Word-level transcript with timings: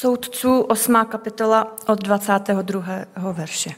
Soudců 0.00 0.60
8. 0.60 0.96
kapitola 1.08 1.76
od 1.86 2.02
22. 2.02 2.84
verše. 3.32 3.70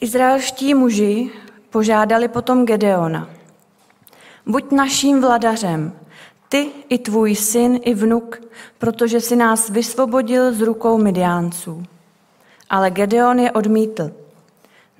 Izraelští 0.00 0.74
muži 0.74 1.30
požádali 1.70 2.28
potom 2.28 2.66
Gedeona. 2.66 3.30
Buď 4.46 4.72
naším 4.72 5.20
vladařem, 5.20 5.92
ty 6.48 6.70
i 6.88 6.98
tvůj 6.98 7.34
syn 7.34 7.78
i 7.82 7.94
vnuk, 7.94 8.42
protože 8.78 9.20
si 9.20 9.36
nás 9.36 9.70
vysvobodil 9.70 10.52
z 10.52 10.60
rukou 10.60 10.98
Midiánců. 10.98 11.82
Ale 12.70 12.90
Gedeon 12.90 13.38
je 13.38 13.52
odmítl. 13.52 14.10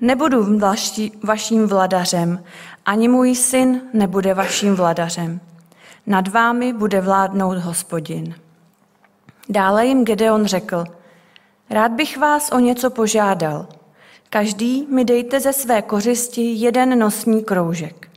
Nebudu 0.01 0.57
vaši, 0.57 1.11
vaším 1.23 1.67
vladařem, 1.67 2.43
ani 2.85 3.07
můj 3.07 3.35
syn 3.35 3.81
nebude 3.93 4.33
vaším 4.33 4.75
vladařem. 4.75 5.39
Nad 6.07 6.27
vámi 6.27 6.73
bude 6.73 7.01
vládnout 7.01 7.57
hospodin. 7.57 8.35
Dále 9.51 9.85
jim 9.85 10.05
Gedeon 10.05 10.45
řekl, 10.45 10.83
rád 11.69 11.91
bych 11.91 12.17
vás 12.17 12.51
o 12.51 12.59
něco 12.59 12.89
požádal. 12.89 13.67
Každý 14.29 14.87
mi 14.89 15.05
dejte 15.05 15.39
ze 15.39 15.53
své 15.53 15.81
kořisti 15.81 16.41
jeden 16.41 16.99
nosní 16.99 17.43
kroužek. 17.43 18.09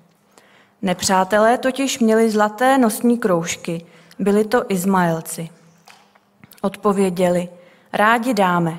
Nepřátelé 0.82 1.58
totiž 1.58 1.98
měli 1.98 2.30
zlaté 2.30 2.78
nosní 2.78 3.18
kroužky, 3.18 3.86
byli 4.18 4.44
to 4.44 4.64
Izmaelci. 4.68 5.48
Odpověděli, 6.62 7.48
rádi 7.92 8.34
dáme. 8.34 8.78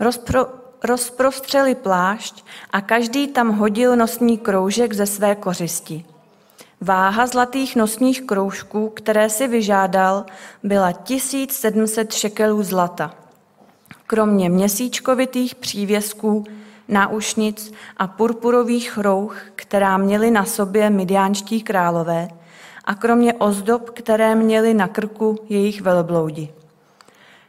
Rozpro, 0.00 0.46
rozprostřeli 0.84 1.74
plášť 1.74 2.44
a 2.70 2.80
každý 2.80 3.28
tam 3.28 3.50
hodil 3.58 3.96
nosní 3.96 4.38
kroužek 4.38 4.92
ze 4.92 5.06
své 5.06 5.34
kořisti. 5.34 6.04
Váha 6.84 7.26
zlatých 7.26 7.76
nosních 7.76 8.22
kroužků, 8.22 8.88
které 8.88 9.30
si 9.30 9.48
vyžádal, 9.48 10.24
byla 10.62 10.92
1700 10.92 12.12
šekelů 12.12 12.62
zlata. 12.62 13.14
Kromě 14.06 14.48
měsíčkovitých 14.48 15.54
přívěsků, 15.54 16.44
náušnic 16.88 17.72
a 17.96 18.06
purpurových 18.06 18.98
rouch, 18.98 19.36
která 19.54 19.96
měly 19.96 20.30
na 20.30 20.44
sobě 20.44 20.90
midiánští 20.90 21.62
králové, 21.62 22.28
a 22.84 22.94
kromě 22.94 23.34
ozdob, 23.34 23.90
které 23.90 24.34
měli 24.34 24.74
na 24.74 24.88
krku 24.88 25.38
jejich 25.48 25.80
velbloudi. 25.80 26.48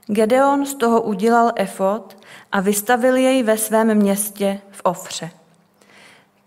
Gedeon 0.08 0.66
z 0.66 0.75
toho 0.75 1.02
udělal 1.02 1.52
efot 1.55 2.17
a 2.52 2.59
vystavil 2.59 3.16
jej 3.16 3.44
ve 3.44 3.58
svém 3.58 3.95
městě 3.95 4.59
v 4.72 4.81
Ofře. 4.83 5.31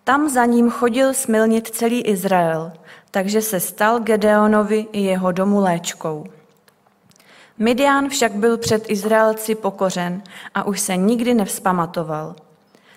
Tam 0.09 0.29
za 0.29 0.45
ním 0.45 0.71
chodil 0.71 1.15
smilnit 1.15 1.69
celý 1.69 2.03
Izrael, 2.03 2.73
takže 3.11 3.43
se 3.43 3.61
stal 3.61 4.01
Gedeonovi 4.01 4.87
i 4.93 5.01
jeho 5.01 5.33
domu 5.33 5.61
léčkou. 5.61 6.25
Midian 7.59 8.09
však 8.09 8.33
byl 8.33 8.59
před 8.59 8.91
Izraelci 8.91 9.55
pokořen 9.55 10.23
a 10.55 10.67
už 10.67 10.81
se 10.81 10.97
nikdy 10.97 11.35
nevzpamatoval. 11.35 12.35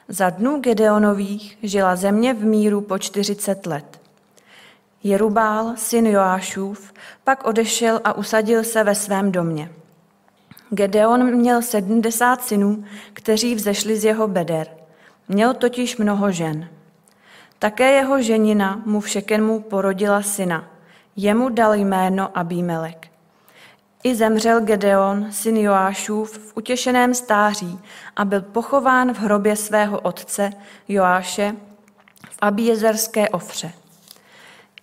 Za 0.07 0.29
dnů 0.29 0.59
Gedeonových 0.59 1.57
žila 1.63 1.95
země 1.95 2.33
v 2.33 2.45
míru 2.45 2.81
po 2.81 2.97
40 2.97 3.65
let. 3.65 4.01
Jerubál, 5.03 5.73
syn 5.75 6.07
Joášův, 6.07 6.93
pak 7.23 7.47
odešel 7.47 8.01
a 8.03 8.13
usadil 8.13 8.63
se 8.63 8.83
ve 8.83 8.95
svém 8.95 9.31
domě. 9.31 9.71
Gedeon 10.69 11.35
měl 11.35 11.61
70 11.61 12.43
synů, 12.43 12.83
kteří 13.13 13.55
vzešli 13.55 13.99
z 13.99 14.05
jeho 14.05 14.27
beder. 14.27 14.67
Měl 15.27 15.53
totiž 15.53 15.97
mnoho 15.97 16.31
žen. 16.31 16.69
Také 17.61 17.91
jeho 17.91 18.21
ženina 18.21 18.81
mu 18.85 19.01
Šekenmu 19.01 19.59
porodila 19.59 20.21
syna. 20.21 20.65
Jemu 21.15 21.49
dal 21.49 21.73
jméno 21.73 22.37
Abímelek. 22.37 23.07
I 24.03 24.15
zemřel 24.15 24.61
Gedeon, 24.61 25.27
syn 25.31 25.57
Joášův, 25.57 26.37
v 26.37 26.57
utěšeném 26.57 27.13
stáří 27.13 27.79
a 28.15 28.25
byl 28.25 28.41
pochován 28.41 29.13
v 29.13 29.19
hrobě 29.19 29.55
svého 29.55 29.99
otce 29.99 30.49
Joáše 30.87 31.55
v 32.31 32.37
Abijezerské 32.41 33.29
ofře. 33.29 33.71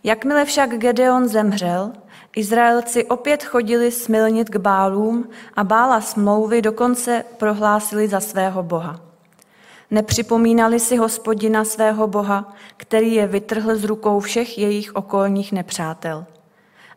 Jakmile 0.04 0.44
však 0.44 0.70
Gedeon 0.70 1.28
zemřel, 1.28 1.92
Izraelci 2.36 3.04
opět 3.04 3.44
chodili 3.44 3.92
smilnit 3.92 4.48
k 4.48 4.56
bálům 4.56 5.28
a 5.56 5.64
bála 5.64 6.00
smlouvy 6.00 6.62
dokonce 6.62 7.24
prohlásili 7.36 8.08
za 8.08 8.20
svého 8.20 8.62
boha. 8.62 9.07
Nepřipomínali 9.90 10.80
si 10.80 10.96
hospodina 10.96 11.64
svého 11.64 12.06
boha, 12.06 12.52
který 12.76 13.14
je 13.14 13.26
vytrhl 13.26 13.76
z 13.76 13.84
rukou 13.84 14.20
všech 14.20 14.58
jejich 14.58 14.96
okolních 14.96 15.52
nepřátel. 15.52 16.26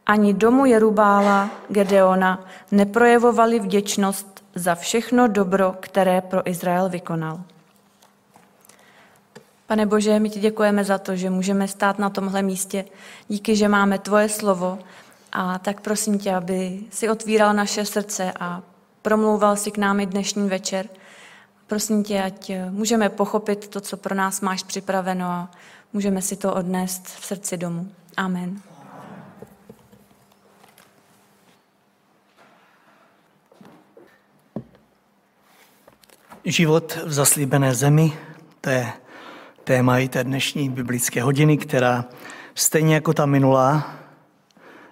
Ani 0.05 0.33
domu 0.33 0.65
Jerubála, 0.65 1.49
Gedeona, 1.69 2.45
neprojevovali 2.71 3.59
vděčnost 3.59 4.43
za 4.55 4.75
všechno 4.75 5.27
dobro, 5.27 5.75
které 5.79 6.21
pro 6.21 6.49
Izrael 6.49 6.89
vykonal. 6.89 7.41
Pane 9.67 9.85
Bože, 9.85 10.19
my 10.19 10.29
ti 10.29 10.39
děkujeme 10.39 10.83
za 10.83 10.97
to, 10.97 11.15
že 11.15 11.29
můžeme 11.29 11.67
stát 11.67 11.99
na 11.99 12.09
tomhle 12.09 12.41
místě. 12.41 12.85
Díky, 13.27 13.55
že 13.55 13.67
máme 13.67 13.99
tvoje 13.99 14.29
slovo. 14.29 14.79
A 15.31 15.59
tak 15.59 15.81
prosím 15.81 16.19
tě, 16.19 16.35
aby 16.35 16.79
si 16.89 17.09
otvíral 17.09 17.53
naše 17.53 17.85
srdce 17.85 18.33
a 18.39 18.61
promlouval 19.01 19.55
si 19.55 19.71
k 19.71 19.77
nám 19.77 19.99
i 19.99 20.05
dnešní 20.05 20.49
večer– 20.49 20.85
Prosím 21.71 22.03
tě, 22.03 22.23
ať 22.23 22.49
eh, 22.49 22.71
můžeme 22.71 23.09
pochopit 23.09 23.67
to, 23.67 23.81
co 23.81 23.97
pro 23.97 24.15
nás 24.15 24.41
máš 24.41 24.63
připraveno 24.63 25.25
a 25.25 25.51
můžeme 25.93 26.21
si 26.21 26.35
to 26.35 26.53
odnést 26.53 27.07
v 27.07 27.25
srdci 27.25 27.57
domů. 27.57 27.91
Amen. 28.17 28.61
Život 36.45 36.97
v 37.05 37.13
zaslíbené 37.13 37.75
zemi, 37.75 38.13
to 38.61 38.69
je 38.69 38.93
téma 39.63 39.99
i 39.99 40.07
té 40.07 40.23
dnešní 40.23 40.69
biblické 40.69 41.23
hodiny, 41.23 41.57
která 41.57 42.05
stejně 42.55 42.95
jako 42.95 43.13
ta 43.13 43.25
minulá, 43.25 43.95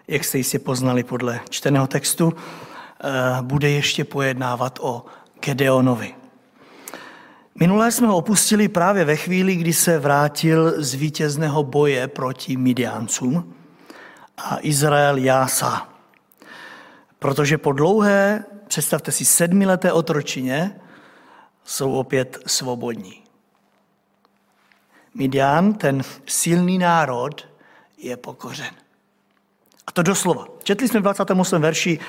jak 0.08 0.24
jste 0.24 0.38
jistě 0.38 0.60
poznali 0.60 1.04
podle 1.04 1.40
čteného 1.50 1.88
textu, 1.88 2.34
eh, 2.34 3.42
bude 3.42 3.70
ještě 3.70 4.04
pojednávat 4.04 4.80
o 4.82 5.06
Gedeonovi. 5.40 6.19
Minulé 7.56 7.92
jsme 7.92 8.08
ho 8.08 8.18
opustili 8.18 8.68
právě 8.68 9.06
ve 9.06 9.16
chvíli, 9.16 9.56
kdy 9.56 9.74
se 9.74 10.00
vrátil 10.00 10.84
z 10.84 10.94
vítězného 10.94 11.64
boje 11.64 12.08
proti 12.08 12.58
Midiáncům 12.58 13.54
a 14.38 14.58
Izrael 14.62 15.18
jásá. 15.18 15.90
Protože 17.20 17.58
po 17.58 17.72
dlouhé, 17.72 18.44
představte 18.68 19.12
si, 19.12 19.26
sedmileté 19.26 19.92
otročině, 19.92 20.82
jsou 21.64 21.94
opět 21.94 22.38
svobodní. 22.46 23.24
Midian, 25.14 25.74
ten 25.74 26.02
silný 26.26 26.78
národ, 26.78 27.48
je 27.98 28.18
pokořen. 28.18 28.76
A 29.88 29.92
to 29.92 30.04
doslova. 30.04 30.48
Četli 30.64 30.88
jsme 30.88 31.00
v 31.00 31.04
28. 31.04 31.62
verši, 31.62 32.00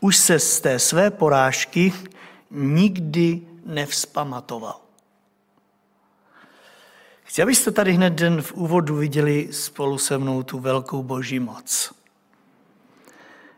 už 0.00 0.16
se 0.16 0.38
z 0.38 0.60
té 0.60 0.78
své 0.78 1.10
porážky 1.10 1.92
nikdy 2.50 3.40
nevzpamatoval. 3.66 4.85
Chci, 7.26 7.42
abyste 7.42 7.70
tady 7.70 7.92
hned 7.92 8.12
den 8.12 8.42
v 8.42 8.52
úvodu 8.52 8.96
viděli 8.96 9.48
spolu 9.50 9.98
se 9.98 10.18
mnou 10.18 10.42
tu 10.42 10.58
velkou 10.58 11.02
boží 11.02 11.40
moc. 11.40 11.92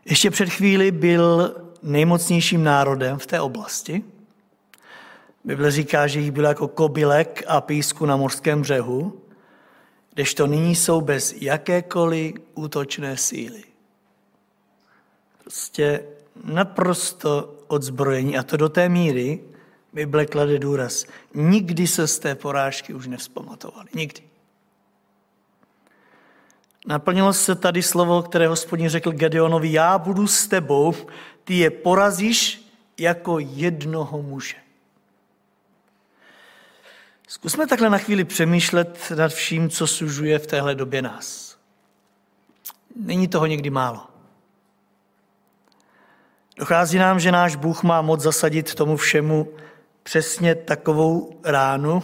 Ještě 0.05 0.31
před 0.31 0.49
chvíli 0.49 0.91
byl 0.91 1.55
nejmocnějším 1.83 2.63
národem 2.63 3.17
v 3.19 3.25
té 3.25 3.41
oblasti. 3.41 4.03
Bible 5.43 5.71
říká, 5.71 6.07
že 6.07 6.19
jich 6.19 6.31
bylo 6.31 6.47
jako 6.47 6.67
kobylek 6.67 7.43
a 7.47 7.61
písku 7.61 8.05
na 8.05 8.17
morském 8.17 8.61
břehu, 8.61 9.21
kdežto 10.13 10.47
nyní 10.47 10.75
jsou 10.75 11.01
bez 11.01 11.33
jakékoliv 11.33 12.33
útočné 12.53 13.17
síly. 13.17 13.63
Prostě 15.43 16.03
naprosto 16.43 17.55
odzbrojení 17.67 18.37
a 18.37 18.43
to 18.43 18.57
do 18.57 18.69
té 18.69 18.89
míry, 18.89 19.39
Bible 19.93 20.25
klade 20.25 20.59
důraz. 20.59 21.05
Nikdy 21.33 21.87
se 21.87 22.07
z 22.07 22.19
té 22.19 22.35
porážky 22.35 22.93
už 22.93 23.07
nevzpamatovali. 23.07 23.89
Nikdy. 23.93 24.21
Naplnilo 26.87 27.33
se 27.33 27.55
tady 27.55 27.83
slovo, 27.83 28.23
které 28.23 28.47
hospodin 28.47 28.89
řekl 28.89 29.11
Gedeonovi, 29.11 29.71
já 29.71 29.97
budu 29.97 30.27
s 30.27 30.47
tebou, 30.47 30.95
ty 31.43 31.57
je 31.57 31.69
porazíš 31.69 32.71
jako 32.97 33.39
jednoho 33.39 34.21
muže. 34.21 34.55
Zkusme 37.27 37.67
takhle 37.67 37.89
na 37.89 37.97
chvíli 37.97 38.23
přemýšlet 38.23 39.11
nad 39.15 39.31
vším, 39.31 39.69
co 39.69 39.87
sužuje 39.87 40.39
v 40.39 40.47
téhle 40.47 40.75
době 40.75 41.01
nás. 41.01 41.57
Není 42.95 43.27
toho 43.27 43.45
někdy 43.45 43.69
málo. 43.69 44.07
Dochází 46.57 46.97
nám, 46.97 47.19
že 47.19 47.31
náš 47.31 47.55
Bůh 47.55 47.83
má 47.83 48.01
moc 48.01 48.21
zasadit 48.21 48.75
tomu 48.75 48.97
všemu 48.97 49.53
přesně 50.09 50.55
takovou 50.55 51.39
ránu, 51.43 52.03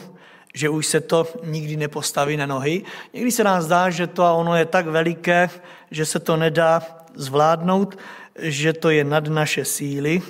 že 0.54 0.69
už 0.69 0.88
se 0.88 1.02
to 1.02 1.28
nikdy 1.44 1.78
nepostaví 1.78 2.38
na 2.38 2.46
nohy. 2.46 2.84
Někdy 3.13 3.31
se 3.31 3.44
nám 3.44 3.62
zdá, 3.62 3.90
že 3.90 4.07
to 4.07 4.24
a 4.24 4.34
ono 4.34 4.56
je 4.56 4.66
tak 4.66 4.86
veliké, 4.86 5.50
že 5.92 6.06
se 6.06 6.19
to 6.19 6.38
nedá 6.38 6.81
zvládnout, 7.13 7.98
že 8.38 8.74
to 8.74 8.90
je 8.90 9.04
nad 9.04 9.28
naše 9.28 9.66
síly. 9.66 10.22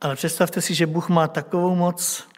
Ale 0.00 0.16
představte 0.16 0.60
si, 0.60 0.74
že 0.74 0.86
Bůh 0.86 1.08
má 1.08 1.28
takovou 1.28 1.74
moc 1.74 2.28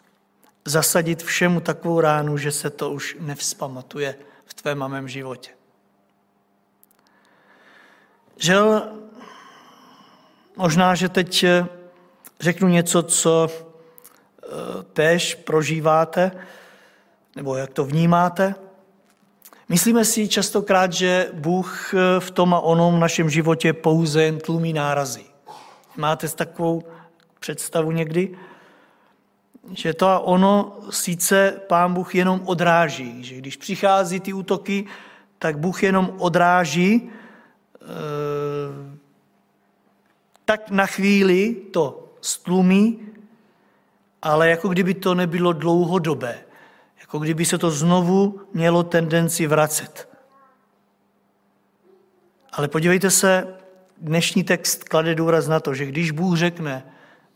zasadit 0.65 1.23
všemu 1.23 1.59
takovou 1.59 1.99
ránu, 1.99 2.37
že 2.37 2.51
se 2.51 2.69
to 2.69 2.91
už 2.91 3.17
nevzpamatuje 3.19 4.15
v 4.45 4.53
tvém 4.53 4.87
mém 4.87 5.07
životě. 5.07 5.51
Žel, 8.37 8.91
možná, 10.55 10.95
že 10.95 11.09
teď 11.09 11.45
řeknu 12.39 12.67
něco, 12.67 13.03
co 13.03 13.49
eh, 13.49 14.47
též 14.93 15.35
prožíváte, 15.35 16.31
nebo 17.35 17.55
jak 17.55 17.73
to 17.73 17.85
vnímáte. 17.85 18.55
Myslíme 19.69 20.05
si 20.05 20.27
častokrát, 20.27 20.93
že 20.93 21.29
Bůh 21.33 21.93
eh, 21.93 22.19
v 22.19 22.31
tom 22.31 22.53
a 22.53 22.59
onom 22.59 22.95
v 22.95 22.99
našem 22.99 23.29
životě 23.29 23.73
pouze 23.73 24.23
jen 24.23 24.39
tlumí 24.39 24.73
nárazy. 24.73 25.25
Máte 25.97 26.27
takovou 26.27 26.83
představu 27.39 27.91
někdy? 27.91 28.37
Že 29.73 29.93
to 29.93 30.07
a 30.07 30.19
ono 30.19 30.77
sice 30.89 31.61
pán 31.67 31.93
Bůh 31.93 32.15
jenom 32.15 32.41
odráží, 32.45 33.23
že 33.23 33.35
když 33.35 33.57
přichází 33.57 34.19
ty 34.19 34.33
útoky, 34.33 34.85
tak 35.39 35.57
Bůh 35.57 35.83
jenom 35.83 36.13
odráží, 36.17 37.09
eh, 37.81 38.94
tak 40.45 40.69
na 40.69 40.85
chvíli 40.85 41.55
to 41.71 42.13
stlumí, 42.21 42.99
ale 44.21 44.49
jako 44.49 44.67
kdyby 44.67 44.93
to 44.93 45.15
nebylo 45.15 45.53
dlouhodobé. 45.53 46.39
Jako 46.99 47.19
kdyby 47.19 47.45
se 47.45 47.57
to 47.57 47.71
znovu 47.71 48.41
mělo 48.53 48.83
tendenci 48.83 49.47
vracet. 49.47 50.09
Ale 52.51 52.67
podívejte 52.67 53.11
se, 53.11 53.47
dnešní 53.97 54.43
text 54.43 54.83
klade 54.83 55.15
důraz 55.15 55.47
na 55.47 55.59
to, 55.59 55.73
že 55.73 55.85
když 55.85 56.11
Bůh 56.11 56.37
řekne, 56.37 56.85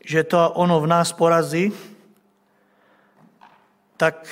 že 0.04 0.24
to 0.24 0.50
ono 0.50 0.80
v 0.80 0.86
nás 0.86 1.12
porazí, 1.12 1.72
tak 3.96 4.28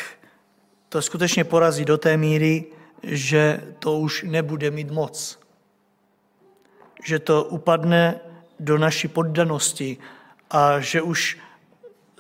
to 0.89 1.03
skutečně 1.03 1.45
porazí 1.45 1.85
do 1.85 1.99
té 1.99 2.17
míry, 2.17 2.65
že 3.03 3.61
to 3.79 3.99
už 3.99 4.23
nebude 4.23 4.71
mít 4.71 4.91
moc. 4.91 5.39
Že 7.05 7.19
to 7.19 7.45
upadne 7.45 8.21
do 8.61 8.79
naší 8.79 9.09
poddanosti 9.09 9.97
a 10.51 10.81
že 10.81 11.03
už 11.03 11.39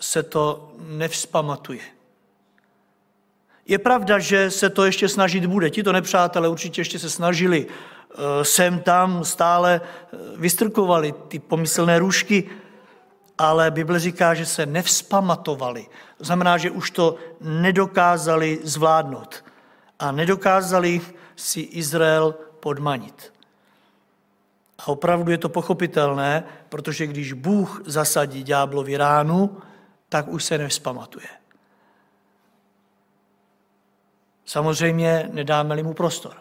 se 0.00 0.23
to 0.23 0.73
nevzpamatuje. 0.79 1.81
Je 3.67 3.79
pravda, 3.79 4.19
že 4.19 4.50
se 4.50 4.70
to 4.70 4.85
ještě 4.85 5.08
snažit 5.08 5.46
bude. 5.46 5.70
Ti 5.70 5.82
to 5.82 5.93
nepřátelé 5.93 6.49
určitě 6.49 6.81
ještě 6.81 6.99
se 6.99 7.11
snažili. 7.11 7.67
Eh, 7.67 8.44
sem 8.44 8.81
tam 8.81 9.25
stále 9.25 9.81
eh, 9.81 10.17
vystrkovali 10.37 11.14
ty 11.29 11.38
pomyslné 11.38 11.99
růžky, 11.99 12.50
ale 13.38 13.70
Bible 13.70 14.00
říká, 14.00 14.35
že 14.35 14.46
se 14.46 14.67
nevzpamatovali. 14.67 15.87
To 16.17 16.25
znamená, 16.25 16.58
že 16.58 16.70
už 16.70 16.90
to 16.90 17.17
nedokázali 17.40 18.58
zvládnout. 18.62 19.44
A 19.99 20.12
nedokázali 20.12 21.00
si 21.37 21.61
Izrael 21.61 22.35
podmanit. 22.61 23.32
A 24.79 24.89
opravdu 24.89 25.31
je 25.31 25.39
to 25.39 25.49
pochopitelné, 25.49 26.45
protože 26.69 27.07
když 27.07 27.33
Bůh 27.33 27.83
zasadí 27.87 28.43
ďáblovi 28.43 28.97
ránu, 28.97 29.57
tak 30.09 30.29
už 30.29 30.45
se 30.45 30.59
nevzpamatuje. 30.59 31.29
Samozřejmě 34.45 35.29
nedáme-li 35.33 35.83
mu 35.83 35.95
prostor. 35.95 36.35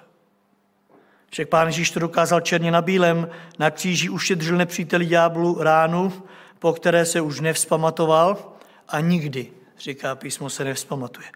Však 1.32 1.50
pán 1.50 1.68
Ježíš 1.68 1.92
to 1.92 2.00
dokázal 2.00 2.42
černě 2.42 2.72
na 2.72 2.82
bílém, 2.82 3.30
na 3.60 3.72
kříži 3.72 4.10
ušetřil 4.10 4.58
nepříteli 4.58 5.06
ďáblu 5.06 5.64
ránu, 5.64 6.24
po 6.60 6.74
které 6.74 7.06
se 7.06 7.22
už 7.22 7.40
nevzpamatoval 7.40 8.54
a 8.88 9.00
nikdy, 9.00 9.52
říká 9.80 10.16
písmo, 10.16 10.50
se 10.50 10.64
nevzpamatuje. 10.64 11.28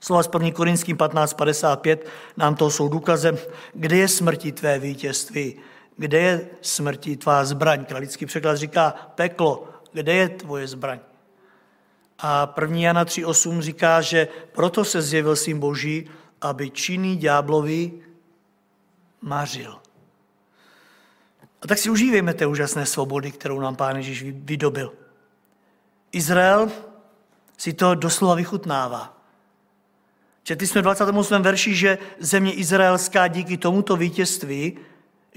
Slova 0.00 0.22
z 0.22 0.28
1. 0.34 0.50
Korinským 0.50 0.96
15.55 0.96 1.98
nám 2.36 2.54
to 2.54 2.70
jsou 2.70 2.88
důkazem, 2.88 3.38
kde 3.74 3.96
je 3.96 4.08
smrti 4.08 4.52
tvé 4.52 4.78
vítězství, 4.78 5.56
kde 5.98 6.18
je 6.18 6.48
smrti 6.62 7.16
tvá 7.16 7.44
zbraň. 7.44 7.84
Kralický 7.84 8.26
překlad 8.26 8.56
říká 8.56 8.94
peklo, 9.14 9.68
kde 9.92 10.14
je 10.14 10.28
tvoje 10.28 10.68
zbraň. 10.68 10.98
A 12.18 12.54
1. 12.60 12.78
Jana 12.78 13.04
3.8 13.04 13.60
říká, 13.60 14.00
že 14.00 14.28
proto 14.52 14.84
se 14.84 15.02
zjevil 15.02 15.36
syn 15.36 15.58
Boží, 15.58 16.10
aby 16.40 16.70
činný 16.70 17.16
ďáblovi 17.16 17.92
mařil. 19.20 19.78
A 21.62 21.66
tak 21.66 21.78
si 21.78 21.90
užívejme 21.90 22.34
té 22.34 22.46
úžasné 22.46 22.86
svobody, 22.86 23.30
kterou 23.32 23.60
nám 23.60 23.76
Pán 23.76 23.96
Ježíš 23.96 24.22
vydobil. 24.22 24.92
Izrael 26.12 26.70
si 27.56 27.72
to 27.72 27.94
doslova 27.94 28.34
vychutnává. 28.34 29.18
Četli 30.42 30.66
jsme 30.66 30.80
v 30.80 30.84
28. 30.84 31.42
verši, 31.42 31.74
že 31.74 31.98
země 32.18 32.52
izraelská 32.52 33.28
díky 33.28 33.56
tomuto 33.56 33.96
vítězství 33.96 34.78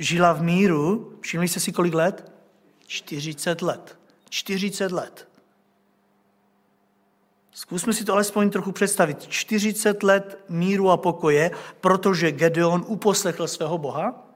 žila 0.01 0.33
v 0.33 0.41
míru, 0.43 1.13
všimli 1.21 1.47
jste 1.47 1.59
si 1.59 1.71
kolik 1.71 1.93
let? 1.93 2.31
40 2.87 3.61
let. 3.61 3.99
40 4.29 4.91
let. 4.91 5.27
Zkusme 7.51 7.93
si 7.93 8.05
to 8.05 8.13
alespoň 8.13 8.49
trochu 8.49 8.71
představit. 8.71 9.27
40 9.27 10.03
let 10.03 10.39
míru 10.49 10.89
a 10.89 10.97
pokoje, 10.97 11.51
protože 11.81 12.31
Gedeon 12.31 12.83
uposlechl 12.87 13.47
svého 13.47 13.77
Boha 13.77 14.27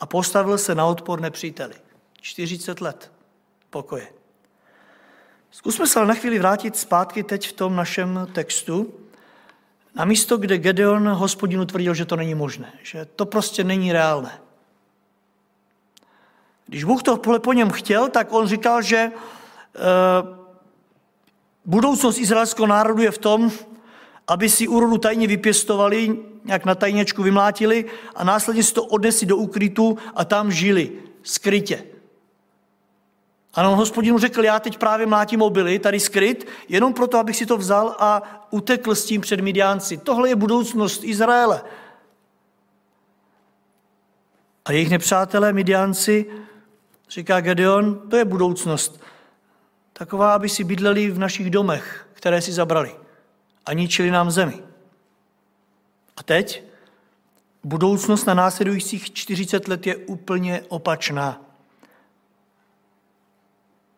a 0.00 0.06
postavil 0.06 0.58
se 0.58 0.74
na 0.74 0.86
odpor 0.86 1.20
nepříteli. 1.20 1.74
40 2.20 2.80
let 2.80 3.12
pokoje. 3.70 4.08
Zkusme 5.50 5.86
se 5.86 5.98
ale 5.98 6.08
na 6.08 6.14
chvíli 6.14 6.38
vrátit 6.38 6.76
zpátky 6.76 7.22
teď 7.22 7.48
v 7.48 7.52
tom 7.52 7.76
našem 7.76 8.28
textu, 8.32 8.94
na 9.94 10.04
místo, 10.04 10.36
kde 10.36 10.58
Gedeon 10.58 11.08
hospodinu 11.08 11.64
tvrdil, 11.64 11.94
že 11.94 12.04
to 12.04 12.16
není 12.16 12.34
možné, 12.34 12.72
že 12.82 13.04
to 13.04 13.26
prostě 13.26 13.64
není 13.64 13.92
reálné. 13.92 14.40
Když 16.66 16.84
Bůh 16.84 17.02
to 17.02 17.16
po 17.16 17.52
něm 17.52 17.70
chtěl, 17.70 18.08
tak 18.08 18.32
on 18.32 18.46
říkal, 18.46 18.82
že 18.82 18.96
e, 18.96 19.12
budoucnost 21.64 22.18
izraelského 22.18 22.66
národu 22.66 23.02
je 23.02 23.10
v 23.10 23.18
tom, 23.18 23.50
aby 24.28 24.48
si 24.48 24.68
úrodu 24.68 24.98
tajně 24.98 25.26
vypěstovali, 25.26 26.18
nějak 26.44 26.64
na 26.64 26.74
tajněčku 26.74 27.22
vymlátili 27.22 27.84
a 28.14 28.24
následně 28.24 28.62
si 28.62 28.74
to 28.74 28.84
odnesli 28.84 29.26
do 29.26 29.36
ukrytu 29.36 29.98
a 30.14 30.24
tam 30.24 30.52
žili 30.52 30.92
skrytě. 31.22 31.84
A 33.54 33.68
on 33.68 33.76
hospodinu 33.76 34.18
řekl, 34.18 34.44
já 34.44 34.60
teď 34.60 34.78
právě 34.78 35.06
mlátím 35.06 35.42
obily, 35.42 35.78
tady 35.78 36.00
skryt, 36.00 36.46
jenom 36.68 36.94
proto, 36.94 37.18
abych 37.18 37.36
si 37.36 37.46
to 37.46 37.56
vzal 37.56 37.96
a 37.98 38.22
utekl 38.50 38.94
s 38.94 39.04
tím 39.04 39.20
před 39.20 39.40
Midiánci. 39.40 39.96
Tohle 39.96 40.28
je 40.28 40.36
budoucnost 40.36 41.04
Izraele. 41.04 41.62
A 44.64 44.72
jejich 44.72 44.90
nepřátelé 44.90 45.52
Midiánci 45.52 46.26
Říká 47.08 47.40
Gedeon, 47.40 48.08
to 48.10 48.16
je 48.16 48.24
budoucnost. 48.24 49.00
Taková, 49.92 50.34
aby 50.34 50.48
si 50.48 50.64
bydleli 50.64 51.10
v 51.10 51.18
našich 51.18 51.50
domech, 51.50 52.08
které 52.12 52.42
si 52.42 52.52
zabrali 52.52 52.96
a 53.66 53.72
ničili 53.72 54.10
nám 54.10 54.30
zemi. 54.30 54.62
A 56.16 56.22
teď? 56.22 56.62
Budoucnost 57.64 58.24
na 58.24 58.34
následujících 58.34 59.12
40 59.12 59.68
let 59.68 59.86
je 59.86 59.96
úplně 59.96 60.62
opačná. 60.68 61.40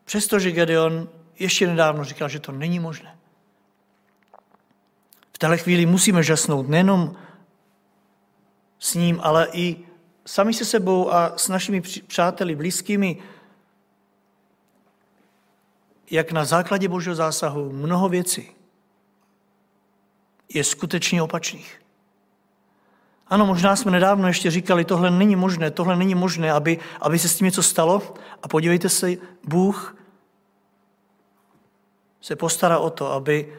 Přestože 0.05 0.53
Gedeon 0.53 1.09
ještě 1.39 1.67
nedávno 1.67 2.05
říkal, 2.05 2.29
že 2.29 2.41
to 2.41 2.53
není 2.53 2.79
možné. 2.79 3.19
V 5.33 5.39
téhle 5.39 5.59
chvíli 5.59 5.87
musíme 5.87 6.23
žasnout 6.23 6.69
nejenom 6.69 7.17
s 8.79 8.95
ním, 8.95 9.21
ale 9.23 9.49
i 9.53 9.88
sami 10.29 10.55
se 10.55 10.65
sebou 10.65 11.13
a 11.13 11.39
s 11.39 11.49
našimi 11.49 11.81
přáteli, 11.81 12.57
blízkými, 12.57 13.19
jak 16.11 16.33
na 16.33 16.45
základě 16.45 16.89
božího 16.89 17.15
zásahu 17.15 17.73
mnoho 17.73 18.09
věcí 18.09 18.51
je 20.49 20.65
skutečně 20.65 21.23
opačných. 21.23 21.83
Ano, 23.29 23.47
možná 23.47 23.77
jsme 23.77 23.91
nedávno 23.91 24.29
ještě 24.29 24.51
říkali, 24.51 24.85
tohle 24.85 25.11
není 25.11 25.37
možné, 25.37 25.71
tohle 25.71 25.97
není 25.97 26.15
možné, 26.15 26.53
aby, 26.53 26.79
aby 27.01 27.19
se 27.19 27.29
s 27.29 27.37
tím 27.37 27.45
něco 27.45 27.63
stalo. 27.63 28.15
A 28.43 28.49
podívejte 28.49 28.89
se, 28.89 29.11
Bůh 29.45 29.97
se 32.21 32.37
postará 32.37 32.79
o 32.79 32.91
to, 32.91 33.13
aby 33.13 33.59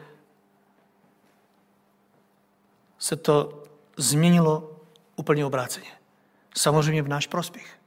se 2.98 3.16
to 3.16 3.62
změnilo 3.96 4.76
úplně 5.16 5.44
obráceně. 5.44 5.99
Samozřejmě 6.56 7.02
v 7.02 7.08
náš 7.08 7.26
prospěch. 7.26 7.80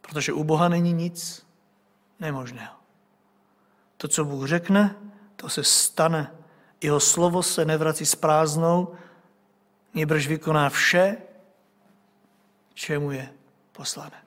Protože 0.00 0.32
u 0.32 0.44
Boha 0.44 0.68
není 0.68 0.92
nic 0.92 1.46
nemožného. 2.20 2.74
To, 3.96 4.08
co 4.08 4.24
Bůh 4.24 4.46
řekne, 4.46 4.96
to 5.36 5.48
se 5.48 5.64
stane. 5.64 6.32
Jeho 6.82 7.00
slovo 7.00 7.42
se 7.42 7.64
nevrací 7.64 8.06
s 8.06 8.14
prázdnou, 8.14 8.96
Nýbrž 9.96 10.26
vykoná 10.26 10.70
vše, 10.70 11.16
čemu 12.74 13.10
je 13.10 13.32
poslané. 13.72 14.22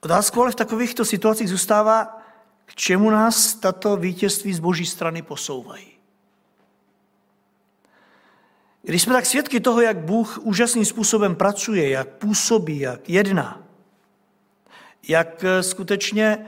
Otázkou 0.00 0.42
ale 0.42 0.52
v 0.52 0.54
takovýchto 0.54 1.04
situacích 1.04 1.48
zůstává, 1.48 2.22
k 2.64 2.74
čemu 2.74 3.10
nás 3.10 3.54
tato 3.54 3.96
vítězství 3.96 4.54
z 4.54 4.58
boží 4.58 4.86
strany 4.86 5.22
posouvají. 5.22 5.91
Když 8.82 9.02
jsme 9.02 9.12
tak 9.12 9.26
svědky 9.26 9.60
toho, 9.60 9.80
jak 9.80 9.98
Bůh 9.98 10.38
úžasným 10.38 10.84
způsobem 10.84 11.36
pracuje, 11.36 11.88
jak 11.88 12.08
působí, 12.08 12.78
jak 12.78 13.08
jedná, 13.08 13.62
jak 15.08 15.44
eh, 15.44 15.62
skutečně 15.62 16.46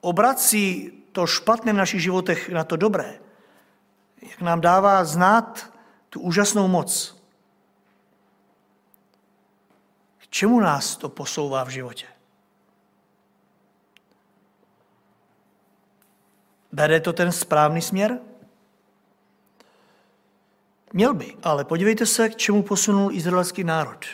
obrací 0.00 0.92
to 1.12 1.26
špatné 1.26 1.72
v 1.72 1.76
našich 1.76 2.02
životech 2.02 2.48
na 2.48 2.64
to 2.64 2.76
dobré, 2.76 3.18
jak 4.22 4.40
nám 4.40 4.60
dává 4.60 5.04
znát 5.04 5.74
tu 6.10 6.20
úžasnou 6.20 6.68
moc. 6.68 7.22
K 10.18 10.28
čemu 10.28 10.60
nás 10.60 10.96
to 10.96 11.08
posouvá 11.08 11.64
v 11.64 11.68
životě? 11.68 12.06
Bere 16.72 17.00
to 17.00 17.12
ten 17.12 17.32
správný 17.32 17.82
směr? 17.82 18.18
Měl 20.96 21.14
by, 21.14 21.36
ale 21.42 21.64
podívejte 21.64 22.06
se, 22.06 22.28
k 22.28 22.36
čemu 22.36 22.62
posunul 22.62 23.12
izraelský 23.12 23.64
národ. 23.64 24.06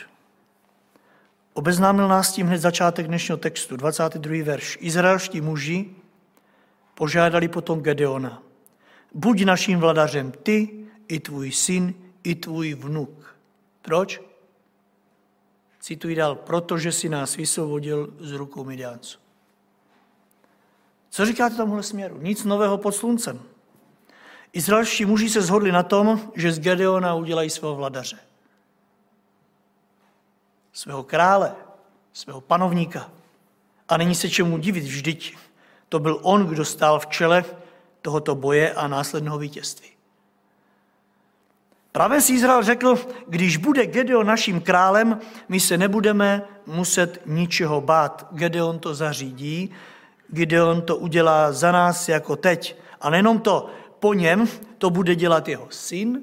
Obeznámil 1.53 2.07
nás 2.07 2.31
tím 2.31 2.47
hned 2.47 2.57
začátek 2.57 3.07
dnešního 3.07 3.37
textu, 3.37 3.77
22. 3.77 4.43
verš. 4.43 4.77
Izraelští 4.81 5.41
muži 5.41 5.95
požádali 6.95 7.47
potom 7.47 7.81
Gedeona. 7.81 8.43
Buď 9.13 9.43
naším 9.43 9.79
vladařem 9.79 10.31
ty, 10.31 10.87
i 11.07 11.19
tvůj 11.19 11.51
syn, 11.51 11.93
i 12.23 12.35
tvůj 12.35 12.73
vnuk. 12.73 13.35
Proč? 13.81 14.21
Cituji 15.79 16.15
dál, 16.15 16.35
protože 16.35 16.91
si 16.91 17.09
nás 17.09 17.35
vysvobodil 17.35 18.13
z 18.19 18.31
rukou 18.31 18.63
Midiánců. 18.63 19.19
Co 21.09 21.25
říkáte 21.25 21.55
tomuhle 21.55 21.83
směru? 21.83 22.17
Nic 22.21 22.43
nového 22.43 22.77
pod 22.77 22.91
sluncem. 22.91 23.52
Izraelští 24.53 25.05
muži 25.05 25.29
se 25.29 25.41
shodli 25.41 25.71
na 25.71 25.83
tom, 25.83 26.31
že 26.35 26.51
z 26.51 26.59
Gedeona 26.59 27.15
udělají 27.15 27.49
svého 27.49 27.75
vladaře. 27.75 28.17
Svého 30.73 31.03
krále, 31.03 31.55
svého 32.13 32.41
panovníka. 32.41 33.09
A 33.89 33.97
není 33.97 34.15
se 34.15 34.29
čemu 34.29 34.57
divit, 34.57 34.83
vždyť 34.83 35.35
to 35.89 35.99
byl 35.99 36.19
on, 36.21 36.45
kdo 36.45 36.65
stál 36.65 36.99
v 36.99 37.07
čele 37.07 37.45
tohoto 38.01 38.35
boje 38.35 38.73
a 38.73 38.87
následného 38.87 39.37
vítězství. 39.37 39.89
Právě 41.91 42.21
si 42.21 42.33
Izrael 42.33 42.63
řekl, 42.63 42.97
když 43.27 43.57
bude 43.57 43.85
Gedeon 43.85 44.27
naším 44.27 44.61
králem, 44.61 45.19
my 45.49 45.59
se 45.59 45.77
nebudeme 45.77 46.47
muset 46.65 47.21
ničeho 47.25 47.81
bát. 47.81 48.27
Gedeon 48.31 48.79
to 48.79 48.95
zařídí, 48.95 49.69
Gideon 50.27 50.81
to 50.81 50.97
udělá 50.97 51.51
za 51.51 51.71
nás 51.71 52.09
jako 52.09 52.35
teď. 52.35 52.75
A 53.01 53.09
nejenom 53.09 53.39
to, 53.39 53.69
po 54.03 54.13
něm 54.13 54.47
to 54.77 54.89
bude 54.89 55.15
dělat 55.15 55.47
jeho 55.47 55.67
syn 55.71 56.21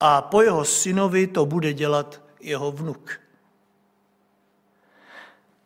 a 0.00 0.22
po 0.22 0.42
jeho 0.42 0.64
synovi 0.64 1.26
to 1.26 1.46
bude 1.46 1.72
dělat 1.72 2.20
jeho 2.40 2.72
vnuk. 2.72 3.20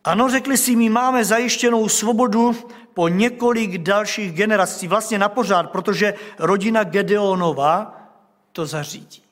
Ano, 0.04 0.30
řekli 0.30 0.56
si, 0.56 0.76
my 0.76 0.88
máme 0.88 1.24
zajištěnou 1.24 1.88
svobodu 1.88 2.54
po 2.94 3.08
několik 3.08 3.78
dalších 3.78 4.32
generací, 4.32 4.88
vlastně 4.88 5.18
na 5.18 5.28
pořád, 5.28 5.70
protože 5.70 6.14
rodina 6.38 6.84
Gedeonova 6.84 8.00
to 8.52 8.66
zařídí. 8.66 9.22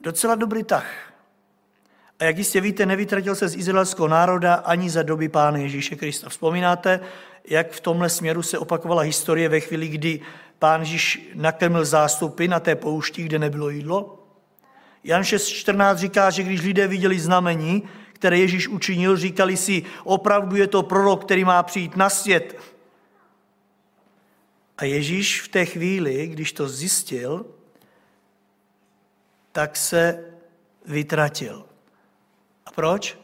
Docela 0.00 0.34
dobrý 0.34 0.62
tah. 0.64 0.86
A 2.18 2.24
jak 2.24 2.38
jistě 2.38 2.60
víte, 2.60 2.86
nevytratil 2.86 3.34
se 3.34 3.48
z 3.48 3.56
izraelského 3.56 4.08
národa 4.08 4.54
ani 4.54 4.90
za 4.90 5.02
doby 5.02 5.28
Pána 5.28 5.58
Ježíše 5.58 5.96
Krista. 5.96 6.28
Vzpomínáte, 6.28 7.00
jak 7.46 7.70
v 7.70 7.80
tomhle 7.80 8.08
směru 8.08 8.42
se 8.42 8.58
opakovala 8.58 9.02
historie 9.02 9.48
ve 9.48 9.60
chvíli, 9.60 9.88
kdy 9.88 10.20
Pán 10.58 10.80
Ježíš 10.80 11.30
nakrmil 11.34 11.84
zástupy 11.84 12.48
na 12.48 12.60
té 12.60 12.76
poušti, 12.76 13.22
kde 13.22 13.38
nebylo 13.38 13.70
jídlo? 13.70 14.26
Jan 15.04 15.22
6.14 15.22 15.96
říká, 15.96 16.30
že 16.30 16.42
když 16.42 16.62
lidé 16.62 16.88
viděli 16.88 17.20
znamení, 17.20 17.82
které 18.12 18.38
Ježíš 18.38 18.68
učinil, 18.68 19.16
říkali 19.16 19.56
si, 19.56 19.82
opravdu 20.04 20.56
je 20.56 20.66
to 20.66 20.82
prorok, 20.82 21.24
který 21.24 21.44
má 21.44 21.62
přijít 21.62 21.96
na 21.96 22.10
svět. 22.10 22.58
A 24.78 24.84
Ježíš 24.84 25.42
v 25.42 25.48
té 25.48 25.64
chvíli, 25.64 26.26
když 26.26 26.52
to 26.52 26.68
zjistil, 26.68 27.46
tak 29.52 29.76
se 29.76 30.24
vytratil. 30.86 31.66
A 32.66 32.70
proč? 32.70 33.18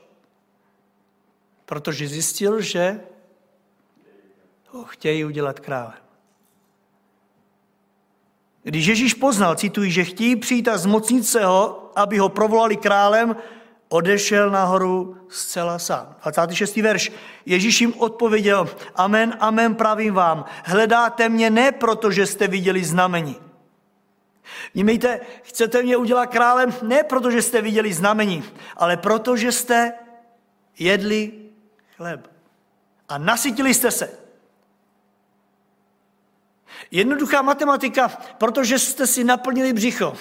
Protože 1.64 2.08
zjistil, 2.08 2.60
že 2.60 3.00
ho 4.72 4.84
chtějí 4.84 5.24
udělat 5.24 5.60
králem. 5.60 6.02
Když 8.62 8.86
Ježíš 8.86 9.14
poznal, 9.14 9.54
cituji, 9.54 9.90
že 9.90 10.04
chtějí 10.04 10.36
přijít 10.36 10.68
a 10.68 10.78
zmocnit 10.78 11.26
se 11.26 11.44
ho, 11.44 11.92
aby 11.96 12.18
ho 12.18 12.28
provolali 12.28 12.76
králem, 12.76 13.36
odešel 13.88 14.50
nahoru 14.50 15.16
zcela 15.28 15.78
sám. 15.78 16.16
26. 16.24 16.76
verš. 16.76 17.12
Ježíš 17.46 17.80
jim 17.80 17.94
odpověděl, 17.98 18.68
amen, 18.94 19.36
amen, 19.40 19.74
pravím 19.74 20.14
vám, 20.14 20.44
hledáte 20.64 21.28
mě 21.28 21.50
ne 21.50 21.72
proto, 21.72 22.10
že 22.10 22.26
jste 22.26 22.48
viděli 22.48 22.84
znamení. 22.84 23.36
Vnímejte, 24.74 25.20
chcete 25.42 25.82
mě 25.82 25.96
udělat 25.96 26.26
králem 26.26 26.74
ne 26.82 27.02
proto, 27.02 27.30
že 27.30 27.42
jste 27.42 27.62
viděli 27.62 27.92
znamení, 27.92 28.44
ale 28.76 28.96
proto, 28.96 29.36
že 29.36 29.52
jste 29.52 29.92
jedli 30.78 31.32
chleb 31.96 32.30
a 33.08 33.18
nasytili 33.18 33.74
jste 33.74 33.90
se. 33.90 34.21
Jednoduchá 36.92 37.42
matematika, 37.42 38.08
protože 38.38 38.78
jste 38.78 39.06
si 39.06 39.24
naplnili 39.24 39.72
břicho. 39.72 40.14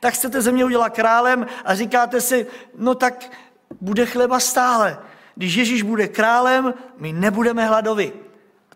Tak 0.00 0.14
chcete 0.14 0.42
ze 0.42 0.52
mě 0.52 0.64
udělat 0.64 0.90
králem 0.90 1.46
a 1.64 1.74
říkáte 1.74 2.20
si, 2.20 2.46
no 2.78 2.94
tak 2.94 3.30
bude 3.80 4.06
chleba 4.06 4.40
stále. 4.40 4.98
Když 5.34 5.54
Ježíš 5.54 5.82
bude 5.82 6.08
králem, 6.08 6.74
my 6.98 7.12
nebudeme 7.12 7.66
hladovi. 7.66 8.12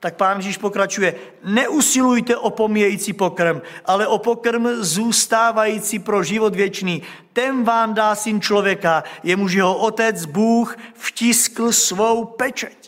Tak 0.00 0.16
pán 0.16 0.36
Ježíš 0.36 0.56
pokračuje, 0.56 1.14
neusilujte 1.44 2.36
o 2.36 2.50
pomíjející 2.50 3.12
pokrm, 3.12 3.60
ale 3.84 4.06
o 4.06 4.18
pokrm 4.18 4.66
zůstávající 4.68 5.98
pro 5.98 6.22
život 6.22 6.54
věčný. 6.54 7.02
Ten 7.32 7.64
vám 7.64 7.94
dá 7.94 8.14
syn 8.14 8.40
člověka, 8.40 9.04
jemuž 9.22 9.52
jeho 9.52 9.76
otec 9.76 10.24
Bůh 10.24 10.76
vtiskl 10.94 11.72
svou 11.72 12.24
pečeť. 12.24 12.83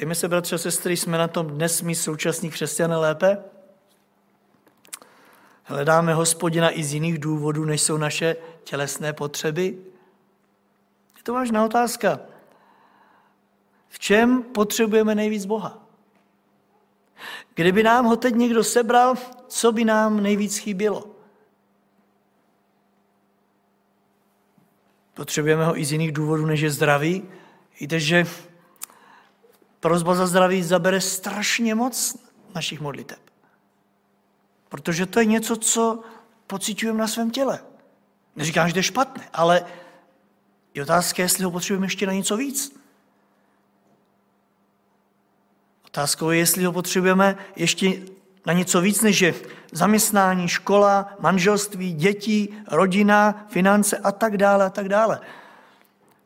Ptejme 0.00 0.14
se, 0.14 0.28
bratře 0.28 0.54
a 0.54 0.58
sestry, 0.58 0.96
jsme 0.96 1.18
na 1.18 1.28
tom 1.28 1.46
dnes 1.46 1.82
my 1.82 1.94
současní 1.94 2.50
křesťané 2.50 2.96
lépe? 2.96 3.38
Hledáme 5.62 6.14
hospodina 6.14 6.70
i 6.70 6.84
z 6.84 6.94
jiných 6.94 7.18
důvodů, 7.18 7.64
než 7.64 7.82
jsou 7.82 7.96
naše 7.96 8.36
tělesné 8.64 9.12
potřeby? 9.12 9.78
Je 11.16 11.22
to 11.22 11.34
vážná 11.34 11.64
otázka. 11.64 12.20
V 13.88 13.98
čem 13.98 14.42
potřebujeme 14.42 15.14
nejvíc 15.14 15.44
Boha? 15.44 15.78
Kdyby 17.54 17.82
nám 17.82 18.04
ho 18.04 18.16
teď 18.16 18.34
někdo 18.34 18.64
sebral, 18.64 19.14
co 19.48 19.72
by 19.72 19.84
nám 19.84 20.22
nejvíc 20.22 20.58
chybělo? 20.58 21.06
Potřebujeme 25.14 25.64
ho 25.64 25.78
i 25.78 25.84
z 25.84 25.92
jiných 25.92 26.12
důvodů, 26.12 26.46
než 26.46 26.60
je 26.60 26.70
zdraví. 26.70 27.28
Víte, 27.80 28.00
že 28.00 28.26
prozba 29.80 30.14
za 30.14 30.26
zdraví 30.26 30.62
zabere 30.62 31.00
strašně 31.00 31.74
moc 31.74 32.16
našich 32.54 32.80
modliteb. 32.80 33.18
Protože 34.68 35.06
to 35.06 35.20
je 35.20 35.24
něco, 35.24 35.56
co 35.56 36.02
pocitujeme 36.46 36.98
na 36.98 37.08
svém 37.08 37.30
těle. 37.30 37.60
Neříkám, 38.36 38.68
že 38.68 38.74
to 38.74 38.78
je 38.78 38.82
špatné, 38.82 39.28
ale 39.32 39.64
je 40.74 40.82
otázka, 40.82 41.22
jestli 41.22 41.44
ho 41.44 41.50
potřebujeme 41.50 41.86
ještě 41.86 42.06
na 42.06 42.12
něco 42.12 42.36
víc. 42.36 42.80
Otázkou 45.86 46.30
je, 46.30 46.38
jestli 46.38 46.64
ho 46.64 46.72
potřebujeme 46.72 47.36
ještě 47.56 48.02
na 48.46 48.52
něco 48.52 48.80
víc, 48.80 49.02
než 49.02 49.20
je 49.20 49.34
zaměstnání, 49.72 50.48
škola, 50.48 51.12
manželství, 51.20 51.92
děti, 51.92 52.48
rodina, 52.70 53.46
finance 53.48 53.98
a 53.98 54.12
tak 54.12 54.36
dále 54.36 54.64
a 54.64 54.70
tak 54.70 54.88
dále. 54.88 55.20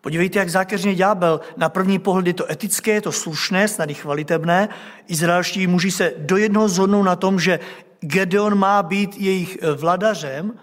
Podívejte, 0.04 0.38
jak 0.38 0.48
zákeřně 0.48 0.94
ďábel. 0.94 1.40
Na 1.56 1.68
první 1.68 1.98
pohled 1.98 2.26
je 2.26 2.34
to 2.34 2.50
etické, 2.50 2.90
je 2.90 3.00
to 3.00 3.12
slušné, 3.12 3.68
snad 3.68 3.90
i 3.90 3.94
chvalitebné. 3.94 4.68
Izraelští 5.06 5.66
muži 5.66 5.90
se 5.90 6.12
do 6.18 6.36
jednoho 6.36 6.68
zhodnou 6.68 7.02
na 7.02 7.16
tom, 7.16 7.40
že 7.40 7.60
Gedeon 8.00 8.54
má 8.54 8.82
být 8.82 9.16
jejich 9.16 9.58
vladařem, 9.76 10.60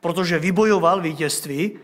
protože 0.00 0.38
vybojoval 0.38 1.00
vítězství. 1.00 1.78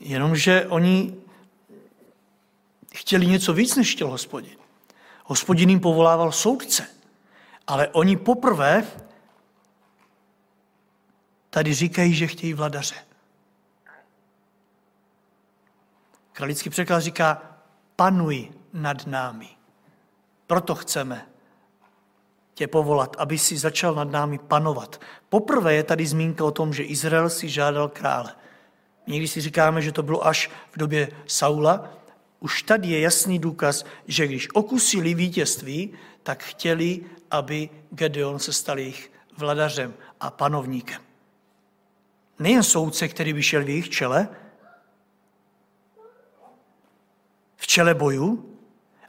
Jenomže 0.00 0.66
oni 0.68 1.14
chtěli 2.94 3.26
něco 3.26 3.52
víc, 3.52 3.76
než 3.76 3.92
chtěl 3.92 4.08
hospodin. 4.08 4.56
Hospodin 5.24 5.70
jim 5.70 5.80
povolával 5.80 6.32
soudce, 6.32 6.86
ale 7.66 7.88
oni 7.88 8.16
poprvé 8.16 8.84
tady 11.50 11.74
říkají, 11.74 12.14
že 12.14 12.26
chtějí 12.26 12.54
vladaře. 12.54 13.05
Kralický 16.36 16.70
překlad 16.70 17.00
říká, 17.00 17.42
panuj 17.96 18.48
nad 18.72 19.06
námi. 19.06 19.48
Proto 20.46 20.74
chceme 20.74 21.26
tě 22.54 22.66
povolat, 22.66 23.16
aby 23.18 23.38
si 23.38 23.56
začal 23.58 23.94
nad 23.94 24.10
námi 24.10 24.38
panovat. 24.38 25.00
Poprvé 25.28 25.74
je 25.74 25.82
tady 25.82 26.06
zmínka 26.06 26.44
o 26.44 26.50
tom, 26.50 26.74
že 26.74 26.82
Izrael 26.82 27.30
si 27.30 27.48
žádal 27.48 27.88
krále. 27.88 28.34
Někdy 29.06 29.28
si 29.28 29.40
říkáme, 29.40 29.82
že 29.82 29.92
to 29.92 30.02
bylo 30.02 30.26
až 30.26 30.50
v 30.70 30.78
době 30.78 31.08
Saula. 31.26 31.90
Už 32.40 32.62
tady 32.62 32.88
je 32.88 33.00
jasný 33.00 33.38
důkaz, 33.38 33.84
že 34.06 34.26
když 34.26 34.48
okusili 34.54 35.14
vítězství, 35.14 35.92
tak 36.22 36.42
chtěli, 36.42 37.00
aby 37.30 37.70
Gedeon 37.90 38.38
se 38.38 38.52
stal 38.52 38.78
jejich 38.78 39.12
vladařem 39.36 39.94
a 40.20 40.30
panovníkem. 40.30 41.02
Nejen 42.38 42.62
soudce, 42.62 43.08
který 43.08 43.32
by 43.32 43.42
šel 43.42 43.64
v 43.64 43.68
jejich 43.68 43.90
čele, 43.90 44.28
v 47.56 47.66
čele 47.66 47.94
boju, 47.94 48.56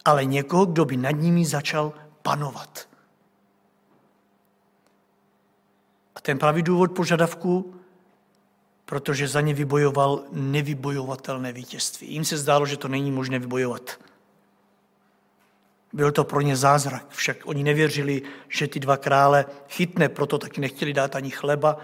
ale 0.06 0.26
někoho, 0.26 0.66
kdo 0.66 0.86
by 0.86 0.98
nad 0.98 1.12
nimi 1.12 1.46
začal 1.46 1.94
panovat. 2.22 2.90
A 6.16 6.22
ten 6.22 6.40
pravý 6.40 6.64
důvod 6.64 6.92
požadavku, 6.92 7.76
protože 8.86 9.28
za 9.28 9.42
ně 9.42 9.54
vybojoval 9.54 10.24
nevybojovatelné 10.32 11.52
vítězství. 11.52 12.14
Jim 12.14 12.26
se 12.26 12.38
zdálo, 12.38 12.66
že 12.66 12.78
to 12.78 12.88
není 12.88 13.12
možné 13.12 13.40
vybojovat. 13.40 14.00
Byl 15.94 16.12
to 16.12 16.24
pro 16.24 16.42
ně 16.42 16.56
zázrak, 16.56 17.06
však 17.10 17.38
oni 17.46 17.64
nevěřili, 17.64 18.22
že 18.48 18.68
ty 18.68 18.80
dva 18.80 18.98
krále 18.98 19.46
chytne, 19.70 20.10
proto 20.10 20.38
taky 20.38 20.62
nechtěli 20.62 20.94
dát 20.94 21.16
ani 21.16 21.30
chleba, 21.30 21.78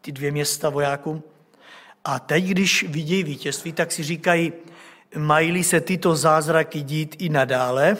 ty 0.00 0.12
dvě 0.12 0.30
města 0.30 0.70
vojákům. 0.70 1.22
A 2.04 2.18
teď, 2.18 2.44
když 2.44 2.84
vidějí 2.88 3.22
vítězství, 3.22 3.72
tak 3.72 3.92
si 3.92 4.02
říkají, 4.02 4.52
mají 5.16 5.64
se 5.64 5.80
tyto 5.80 6.16
zázraky 6.16 6.80
dít 6.80 7.16
i 7.18 7.28
nadále, 7.28 7.96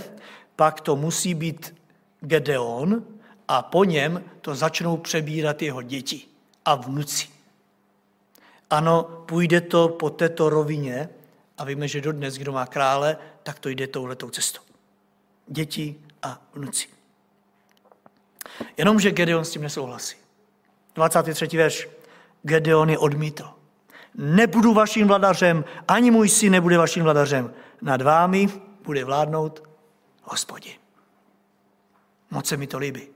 pak 0.57 0.81
to 0.81 0.97
musí 0.97 1.35
být 1.35 1.75
Gedeon 2.21 3.05
a 3.49 3.63
po 3.63 3.85
něm 3.85 4.25
to 4.41 4.55
začnou 4.55 4.97
přebírat 4.97 5.63
jeho 5.63 5.83
děti 5.83 6.21
a 6.65 6.75
vnuci. 6.75 7.29
Ano, 8.71 9.03
půjde 9.03 9.61
to 9.61 9.89
po 9.89 10.11
této 10.11 10.49
rovině 10.49 11.09
a 11.59 11.65
víme, 11.65 11.89
že 11.89 12.01
dodnes, 12.01 12.35
kdo 12.35 12.53
má 12.53 12.67
krále, 12.67 13.17
tak 13.43 13.59
to 13.59 13.69
jde 13.69 13.87
touhletou 13.87 14.31
cestou. 14.31 14.63
Děti 15.47 15.97
a 16.23 16.43
vnuci. 16.55 16.89
Jenomže 18.77 19.11
Gedeon 19.11 19.45
s 19.45 19.51
tím 19.51 19.63
nesouhlasí. 19.63 20.17
23. 20.95 21.57
verš. 21.57 21.89
Gedeon 22.43 22.91
je 22.91 22.99
odmítl 22.99 23.58
nebudu 24.19 24.75
vaším 24.75 25.09
vladařem, 25.09 25.65
ani 25.89 26.11
můj 26.11 26.29
syn 26.29 26.53
nebude 26.53 26.79
vaším 26.79 27.05
vladařem. 27.05 27.55
Nad 27.83 28.03
vámi 28.03 28.49
bude 28.85 29.05
vládnout 29.05 29.63
hospodin. 30.23 30.73
Moc 32.31 32.47
se 32.47 32.57
mi 32.57 32.67
to 32.67 32.79
líbí. 32.79 33.09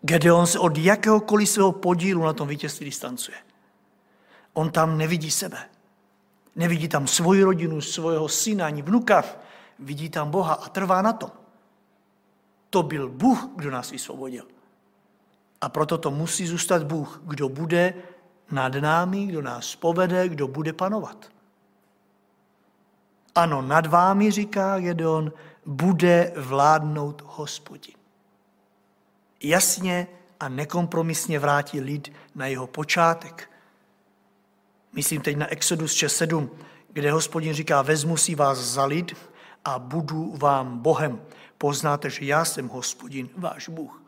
Gedeon 0.00 0.46
se 0.46 0.58
od 0.58 0.78
jakéhokoliv 0.78 1.48
svého 1.48 1.72
podílu 1.72 2.22
na 2.22 2.32
tom 2.32 2.48
vítězství 2.48 2.86
distancuje. 2.86 3.36
On 4.52 4.70
tam 4.70 4.98
nevidí 4.98 5.30
sebe. 5.30 5.58
Nevidí 6.56 6.88
tam 6.88 7.06
svoji 7.06 7.42
rodinu, 7.42 7.80
svého 7.80 8.28
syna 8.28 8.66
ani 8.66 8.82
vnuka. 8.82 9.24
Vidí 9.78 10.08
tam 10.08 10.30
Boha 10.30 10.54
a 10.54 10.68
trvá 10.68 11.02
na 11.02 11.12
tom. 11.12 11.30
To 12.70 12.82
byl 12.82 13.08
Bůh, 13.08 13.48
kdo 13.56 13.70
nás 13.70 13.90
vysvobodil. 13.90 14.46
A 15.60 15.68
proto 15.68 15.98
to 15.98 16.10
musí 16.10 16.46
zůstat 16.46 16.82
Bůh, 16.82 17.20
kdo 17.24 17.48
bude 17.48 17.94
nad 18.50 18.74
námi, 18.74 19.26
kdo 19.26 19.42
nás 19.42 19.76
povede, 19.76 20.28
kdo 20.28 20.48
bude 20.48 20.72
panovat. 20.72 21.26
Ano, 23.34 23.62
nad 23.62 23.86
vámi, 23.86 24.30
říká 24.30 24.80
Gedon, 24.80 25.32
bude 25.66 26.32
vládnout 26.36 27.22
hospodin. 27.26 27.94
Jasně 29.42 30.06
a 30.40 30.48
nekompromisně 30.48 31.38
vrátí 31.38 31.80
lid 31.80 32.12
na 32.34 32.46
jeho 32.46 32.66
počátek. 32.66 33.50
Myslím 34.92 35.20
teď 35.20 35.36
na 35.36 35.46
Exodus 35.46 35.92
6.7, 35.92 36.48
kde 36.88 37.12
hospodin 37.12 37.54
říká, 37.54 37.82
vezmu 37.82 38.16
si 38.16 38.34
vás 38.34 38.58
za 38.58 38.84
lid 38.84 39.16
a 39.64 39.78
budu 39.78 40.36
vám 40.36 40.78
Bohem. 40.78 41.22
Poznáte, 41.58 42.10
že 42.10 42.24
já 42.24 42.44
jsem 42.44 42.68
hospodin, 42.68 43.28
váš 43.36 43.68
Bůh. 43.68 44.02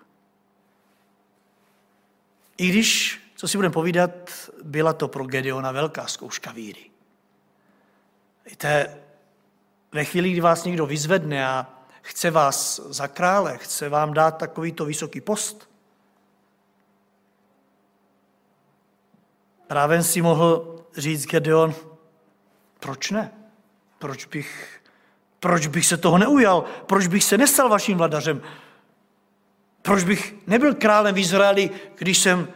I 2.56 2.68
když 2.68 3.20
co 3.36 3.48
si 3.48 3.58
budeme 3.58 3.72
povídat, 3.72 4.10
byla 4.62 4.92
to 4.92 5.08
pro 5.08 5.24
Gedeona 5.24 5.72
velká 5.72 6.06
zkouška 6.06 6.52
víry. 6.52 6.90
Víte, 8.50 9.00
ve 9.92 10.04
chvíli, 10.04 10.32
kdy 10.32 10.40
vás 10.40 10.64
někdo 10.64 10.86
vyzvedne 10.86 11.46
a 11.46 11.66
chce 12.02 12.30
vás 12.30 12.80
za 12.88 13.08
krále, 13.08 13.58
chce 13.58 13.88
vám 13.88 14.14
dát 14.14 14.30
takovýto 14.30 14.84
vysoký 14.84 15.20
post, 15.20 15.70
právě 19.66 20.02
si 20.02 20.22
mohl 20.22 20.80
říct 20.96 21.26
Gedeon, 21.26 21.74
proč 22.80 23.10
ne? 23.10 23.32
Proč 23.98 24.24
bych, 24.24 24.80
proč 25.40 25.66
bych 25.66 25.86
se 25.86 25.96
toho 25.96 26.18
neujal? 26.18 26.64
Proč 26.86 27.06
bych 27.06 27.24
se 27.24 27.38
nestal 27.38 27.68
vaším 27.68 27.98
vladařem? 27.98 28.42
Proč 29.82 30.04
bych 30.04 30.34
nebyl 30.46 30.74
králem 30.74 31.14
v 31.14 31.18
Izraeli, 31.18 31.70
když 31.94 32.18
jsem 32.18 32.48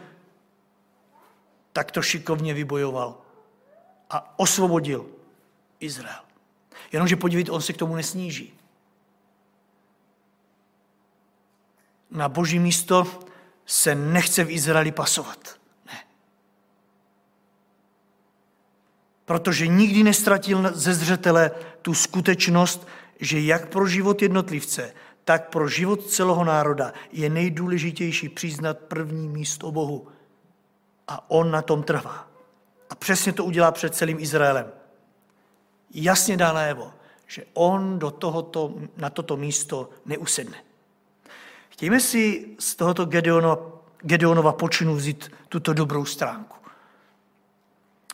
tak 1.73 1.91
to 1.91 2.01
šikovně 2.01 2.53
vybojoval 2.53 3.21
a 4.09 4.39
osvobodil 4.39 5.05
Izrael. 5.79 6.21
Jenomže 6.91 7.15
podívejte, 7.15 7.51
on 7.51 7.61
se 7.61 7.73
k 7.73 7.77
tomu 7.77 7.95
nesníží. 7.95 8.53
Na 12.11 12.29
boží 12.29 12.59
místo 12.59 13.07
se 13.65 13.95
nechce 13.95 14.43
v 14.43 14.51
Izraeli 14.51 14.91
pasovat. 14.91 15.59
Ne. 15.85 15.99
Protože 19.25 19.67
nikdy 19.67 20.03
nestratil 20.03 20.71
ze 20.73 20.93
zřetele 20.93 21.51
tu 21.81 21.93
skutečnost, 21.93 22.87
že 23.19 23.39
jak 23.39 23.69
pro 23.69 23.87
život 23.87 24.21
jednotlivce, 24.21 24.93
tak 25.23 25.49
pro 25.49 25.67
život 25.67 26.05
celého 26.05 26.43
národa 26.43 26.93
je 27.11 27.29
nejdůležitější 27.29 28.29
přiznat 28.29 28.79
první 28.79 29.27
místo 29.27 29.71
Bohu 29.71 30.07
a 31.11 31.25
on 31.27 31.51
na 31.51 31.61
tom 31.61 31.83
trvá. 31.83 32.27
A 32.89 32.95
přesně 32.95 33.33
to 33.33 33.45
udělá 33.45 33.71
před 33.71 33.95
celým 33.95 34.19
Izraelem. 34.19 34.71
Jasně 35.93 36.37
dá 36.37 36.53
najevo, 36.53 36.93
že 37.27 37.43
on 37.53 37.99
do 37.99 38.11
tohoto, 38.11 38.73
na 38.97 39.09
toto 39.09 39.37
místo 39.37 39.89
neusedne. 40.05 40.57
Chtějme 41.69 41.99
si 41.99 42.55
z 42.59 42.75
tohoto 42.75 43.05
Gedeonova, 43.05 43.57
Gedeonova 44.01 44.51
počinu 44.51 44.95
vzít 44.95 45.31
tuto 45.49 45.73
dobrou 45.73 46.05
stránku. 46.05 46.55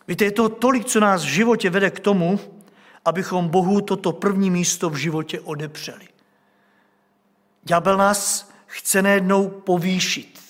Víte, 0.07 0.25
je 0.25 0.31
to 0.31 0.49
tolik, 0.49 0.85
co 0.85 0.99
nás 0.99 1.23
v 1.23 1.27
životě 1.27 1.69
vede 1.69 1.91
k 1.91 1.99
tomu, 1.99 2.39
abychom 3.05 3.47
Bohu 3.49 3.81
toto 3.81 4.11
první 4.13 4.51
místo 4.51 4.89
v 4.89 4.95
životě 4.95 5.39
odepřeli. 5.39 6.07
Ďábel 7.63 7.97
nás 7.97 8.49
chce 8.65 9.01
nejednou 9.01 9.49
povýšit. 9.49 10.46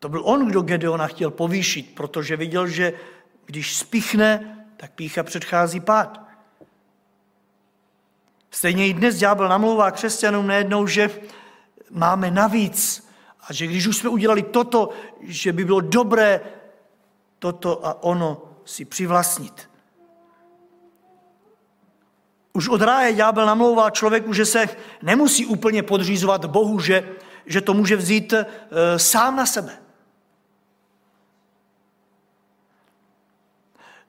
To 0.00 0.08
byl 0.08 0.22
on, 0.24 0.48
kdo 0.48 0.62
Gedeona 0.62 1.06
chtěl 1.06 1.30
povýšit, 1.30 1.94
protože 1.94 2.36
viděl, 2.36 2.66
že 2.66 2.92
když 3.46 3.76
spichne, 3.76 4.56
tak 4.76 4.92
pícha 4.92 5.22
předchází 5.22 5.80
pád. 5.80 6.20
Stejně 8.50 8.88
i 8.88 8.94
dnes 8.94 9.16
ďábel 9.16 9.48
namlouvá 9.48 9.90
křesťanům 9.90 10.46
nejednou, 10.46 10.86
že 10.86 11.10
máme 11.90 12.30
navíc 12.30 13.08
a 13.48 13.52
že 13.52 13.66
když 13.66 13.86
už 13.86 13.96
jsme 13.96 14.10
udělali 14.10 14.42
toto, 14.42 14.90
že 15.20 15.52
by 15.52 15.64
bylo 15.64 15.80
dobré 15.80 16.40
toto 17.38 17.86
a 17.86 18.02
ono 18.02 18.42
si 18.64 18.84
přivlastnit. 18.84 19.70
Už 22.52 22.68
od 22.68 22.82
ráje 22.82 23.12
ďábel 23.12 23.46
namlouvá 23.46 23.90
člověku, 23.90 24.32
že 24.32 24.46
se 24.46 24.68
nemusí 25.02 25.46
úplně 25.46 25.82
podřízovat 25.82 26.44
Bohu, 26.44 26.80
že, 26.80 27.08
že 27.46 27.60
to 27.60 27.74
může 27.74 27.96
vzít 27.96 28.32
e, 28.32 28.46
sám 28.96 29.36
na 29.36 29.46
sebe. 29.46 29.79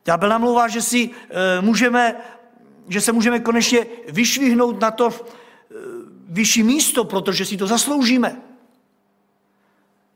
Ďábel 0.06 0.30
namlouvá, 0.30 0.68
že, 0.68 0.82
si, 0.82 1.10
e, 1.30 1.62
můžeme, 1.62 2.16
že 2.90 3.02
se 3.02 3.12
můžeme 3.12 3.40
konečně 3.40 3.86
vyšvihnout 4.10 4.80
na 4.80 4.92
to 4.92 5.10
e, 5.10 5.14
vyšší 6.28 6.64
místo, 6.64 7.04
protože 7.04 7.46
si 7.46 7.58
to 7.58 7.68
zasloužíme. 7.68 8.42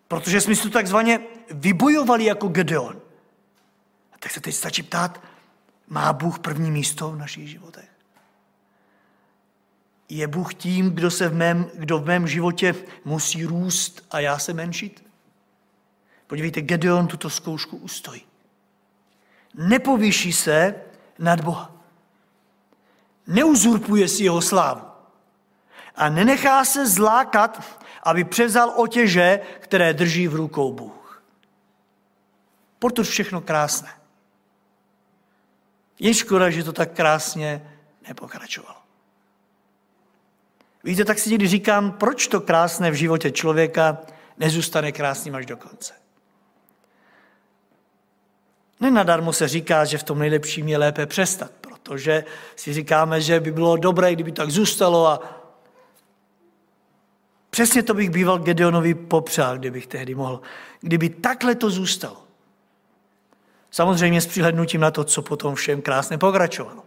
Protože 0.08 0.42
jsme 0.42 0.56
si 0.56 0.64
to 0.64 0.70
takzvaně 0.70 1.20
vybojovali 1.52 2.26
jako 2.26 2.48
Gedeon. 2.48 3.02
A 4.14 4.18
tak 4.20 4.32
se 4.32 4.42
teď 4.42 4.56
stačí 4.56 4.84
ptát, 4.84 5.24
má 5.88 6.14
Bůh 6.14 6.40
první 6.40 6.72
místo 6.72 7.12
v 7.12 7.18
našich 7.18 7.50
životech? 7.50 7.90
Je 10.10 10.28
Bůh 10.28 10.54
tím, 10.54 10.92
kdo, 10.92 11.12
se 11.12 11.30
v 11.30 11.34
mém, 11.34 11.70
kdo 11.74 12.00
v 12.00 12.06
mém 12.06 12.28
životě 12.28 12.76
musí 13.06 13.46
růst 13.46 14.06
a 14.12 14.20
já 14.20 14.40
se 14.40 14.54
menšit? 14.54 15.06
Podívejte, 16.28 16.62
Gedeon 16.62 17.08
tuto 17.08 17.30
zkoušku 17.30 17.78
ustojí. 17.78 18.22
Nepovýší 19.58 20.34
se 20.34 20.76
nad 21.20 21.42
Boha. 21.42 21.72
Neuzurpuje 23.28 24.08
si 24.08 24.24
jeho 24.24 24.42
slávu. 24.42 24.82
A 25.96 26.10
nenechá 26.10 26.66
se 26.66 26.88
zlákat, 26.88 27.80
aby 28.04 28.24
převzal 28.24 28.74
otěže, 28.76 29.40
které 29.60 29.94
drží 29.94 30.28
v 30.28 30.36
rukou 30.36 30.74
Bůh. 30.74 31.24
Proto 32.80 33.04
všechno 33.04 33.42
krásné. 33.42 33.90
Je 36.00 36.14
škoda, 36.14 36.50
že 36.50 36.64
to 36.64 36.74
tak 36.74 36.92
krásně 36.92 37.72
nepokračovalo. 38.08 38.80
Víte, 40.84 41.06
tak 41.06 41.20
si 41.20 41.30
někdy 41.30 41.48
říkám, 41.48 41.92
proč 41.92 42.28
to 42.28 42.42
krásné 42.42 42.92
v 42.92 42.94
životě 42.94 43.32
člověka 43.32 43.98
nezůstane 44.38 44.92
krásným 44.92 45.36
až 45.36 45.46
do 45.46 45.58
konce. 45.58 45.94
Nenadarmo 48.80 49.34
se 49.34 49.48
říká, 49.48 49.86
že 49.86 49.98
v 49.98 50.04
tom 50.04 50.20
nejlepším 50.20 50.68
je 50.68 50.78
lépe 50.78 51.06
přestat, 51.06 51.52
protože 51.62 52.24
si 52.56 52.74
říkáme, 52.74 53.22
že 53.22 53.40
by 53.40 53.52
bylo 53.52 53.78
dobré, 53.78 54.14
kdyby 54.14 54.32
tak 54.32 54.50
zůstalo 54.50 55.08
a 55.08 55.20
přesně 57.50 57.84
to 57.84 57.94
bych 57.94 58.10
býval 58.10 58.40
Gedeonovi 58.40 58.94
popřál, 58.94 59.58
kdybych 59.58 59.88
tehdy 59.88 60.16
mohl. 60.16 60.42
Kdyby 60.82 61.10
takhle 61.10 61.56
to 61.56 61.70
zůstalo. 61.70 62.24
Samozřejmě 63.72 64.22
s 64.22 64.28
přihlednutím 64.28 64.82
na 64.82 64.92
to, 64.92 65.04
co 65.04 65.22
potom 65.22 65.56
všem 65.56 65.82
krásně 65.82 66.18
pokračovalo. 66.18 66.84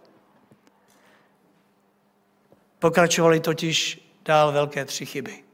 Pokračovaly 2.78 3.40
totiž 3.40 4.08
dál 4.24 4.52
velké 4.52 4.84
tři 4.84 5.06
chyby. 5.06 5.44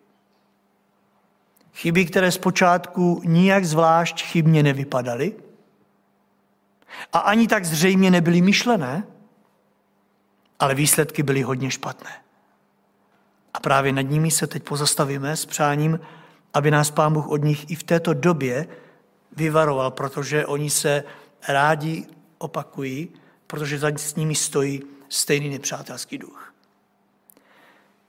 Chyby, 1.75 2.05
které 2.05 2.33
zpočátku 2.33 3.23
nijak 3.25 3.65
zvlášť 3.65 4.25
chybně 4.25 4.63
nevypadaly 4.63 5.35
a 7.13 7.19
ani 7.19 7.49
tak 7.49 7.65
zřejmě 7.65 8.11
nebyly 8.11 8.41
myšlené, 8.41 9.05
ale 10.59 10.75
výsledky 10.75 11.23
byly 11.23 11.43
hodně 11.43 11.71
špatné. 11.71 12.11
A 13.55 13.61
právě 13.61 13.93
nad 13.93 14.03
nimi 14.03 14.31
se 14.31 14.47
teď 14.47 14.63
pozastavíme 14.63 15.37
s 15.37 15.47
přáním, 15.47 16.01
aby 16.55 16.71
nás 16.71 16.91
Pán 16.91 17.13
Bůh 17.13 17.29
od 17.29 17.45
nich 17.45 17.71
i 17.71 17.75
v 17.75 17.83
této 17.83 18.15
době 18.15 18.67
vyvaroval, 19.37 19.91
protože 19.91 20.47
oni 20.47 20.71
se 20.71 21.05
rádi 21.49 22.07
opakují, 22.39 23.09
protože 23.47 23.79
za 23.79 23.89
s 23.97 24.15
nimi 24.15 24.35
stojí 24.35 24.83
stejný 25.09 25.51
nepřátelský 25.51 26.19
duch. 26.19 26.55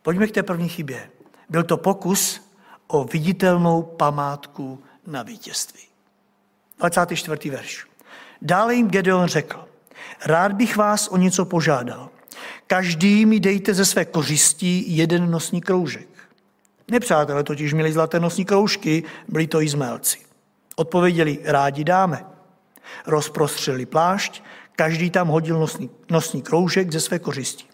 Pojďme 0.01 0.27
k 0.27 0.31
té 0.31 0.43
první 0.43 0.69
chybě. 0.69 1.09
Byl 1.49 1.63
to 1.63 1.77
pokus 1.77 2.51
o 2.87 3.03
viditelnou 3.03 3.83
památku 3.83 4.83
na 5.07 5.23
vítězství. 5.23 5.83
24. 6.77 7.49
verš. 7.49 7.87
Dále 8.41 8.75
jim 8.75 8.89
Gedeon 8.89 9.27
řekl, 9.27 9.65
rád 10.25 10.53
bych 10.53 10.77
vás 10.77 11.07
o 11.07 11.17
něco 11.17 11.45
požádal. 11.45 12.09
Každý 12.67 13.25
mi 13.25 13.39
dejte 13.39 13.73
ze 13.73 13.85
své 13.85 14.05
kořistí 14.05 14.97
jeden 14.97 15.31
nosní 15.31 15.61
kroužek. 15.61 16.07
Nepřátelé 16.91 17.43
totiž 17.43 17.73
měli 17.73 17.91
zlaté 17.91 18.19
nosní 18.19 18.45
kroužky, 18.45 19.03
byli 19.27 19.47
to 19.47 19.61
Izmaelci. 19.61 20.17
Odpověděli, 20.75 21.39
rádi 21.43 21.83
dáme. 21.83 22.25
Rozprostřeli 23.07 23.85
plášť, 23.85 24.43
každý 24.75 25.09
tam 25.09 25.27
hodil 25.27 25.59
nosný, 25.59 25.89
nosní 26.09 26.41
kroužek 26.41 26.91
ze 26.91 26.99
své 26.99 27.19
kořistí. 27.19 27.65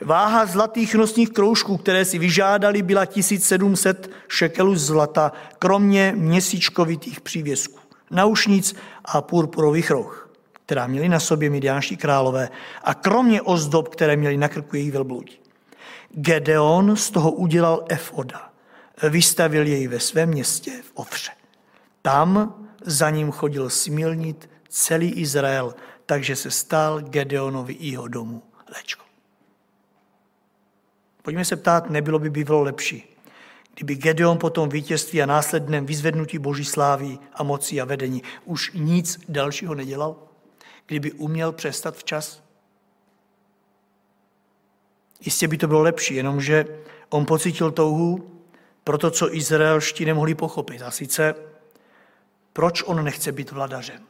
Váha 0.00 0.46
zlatých 0.46 0.94
nosních 0.94 1.30
kroužků, 1.30 1.76
které 1.76 2.04
si 2.04 2.18
vyžádali, 2.18 2.82
byla 2.82 3.06
1700 3.06 4.10
šekelů 4.28 4.76
zlata, 4.76 5.32
kromě 5.58 6.12
měsíčkovitých 6.16 7.20
přívěsků, 7.20 7.79
naušnic 8.10 8.74
a 9.04 9.20
purpurových 9.20 9.90
roh, 9.90 10.30
která 10.66 10.86
měli 10.86 11.08
na 11.08 11.20
sobě 11.20 11.50
midiánští 11.50 11.96
králové 11.96 12.48
a 12.84 12.94
kromě 12.94 13.42
ozdob, 13.42 13.88
které 13.88 14.16
měli 14.16 14.36
na 14.36 14.48
krku 14.48 14.76
jejich 14.76 14.92
velbloudí. 14.92 15.38
Gedeon 16.10 16.96
z 16.96 17.10
toho 17.10 17.30
udělal 17.30 17.84
efoda. 17.88 18.50
Vystavil 19.08 19.66
jej 19.66 19.88
ve 19.88 20.00
svém 20.00 20.28
městě 20.28 20.70
v 20.70 20.92
Ofře. 20.94 21.30
Tam 22.02 22.54
za 22.84 23.10
ním 23.10 23.30
chodil 23.30 23.70
smilnit 23.70 24.50
celý 24.68 25.12
Izrael, 25.12 25.74
takže 26.06 26.36
se 26.36 26.50
stal 26.50 27.00
Gedeonovi 27.00 27.76
jeho 27.80 28.08
domu 28.08 28.42
léčkou. 28.74 29.04
Pojďme 31.22 31.44
se 31.44 31.56
ptát, 31.56 31.90
nebylo 31.90 32.18
by 32.18 32.30
bývalo 32.30 32.62
lepší, 32.62 33.09
kdyby 33.80 33.94
Gedeon 33.94 34.38
po 34.38 34.50
tom 34.50 34.68
vítězství 34.68 35.22
a 35.22 35.26
následném 35.26 35.86
vyzvednutí 35.86 36.38
boží 36.38 36.64
slávy 36.64 37.18
a 37.34 37.42
moci 37.42 37.80
a 37.80 37.84
vedení 37.84 38.22
už 38.44 38.72
nic 38.74 39.20
dalšího 39.28 39.74
nedělal? 39.74 40.16
Kdyby 40.86 41.12
uměl 41.12 41.52
přestat 41.52 41.96
včas? 41.96 42.42
Jistě 45.20 45.48
by 45.48 45.58
to 45.58 45.68
bylo 45.68 45.82
lepší, 45.82 46.14
jenomže 46.14 46.64
on 47.08 47.26
pocítil 47.26 47.70
touhu 47.70 48.30
pro 48.84 48.98
to, 48.98 49.10
co 49.10 49.34
Izraelští 49.34 50.04
nemohli 50.04 50.34
pochopit. 50.34 50.82
A 50.82 50.90
sice, 50.90 51.34
proč 52.52 52.82
on 52.82 53.04
nechce 53.04 53.32
být 53.32 53.50
vladařem? 53.50 54.02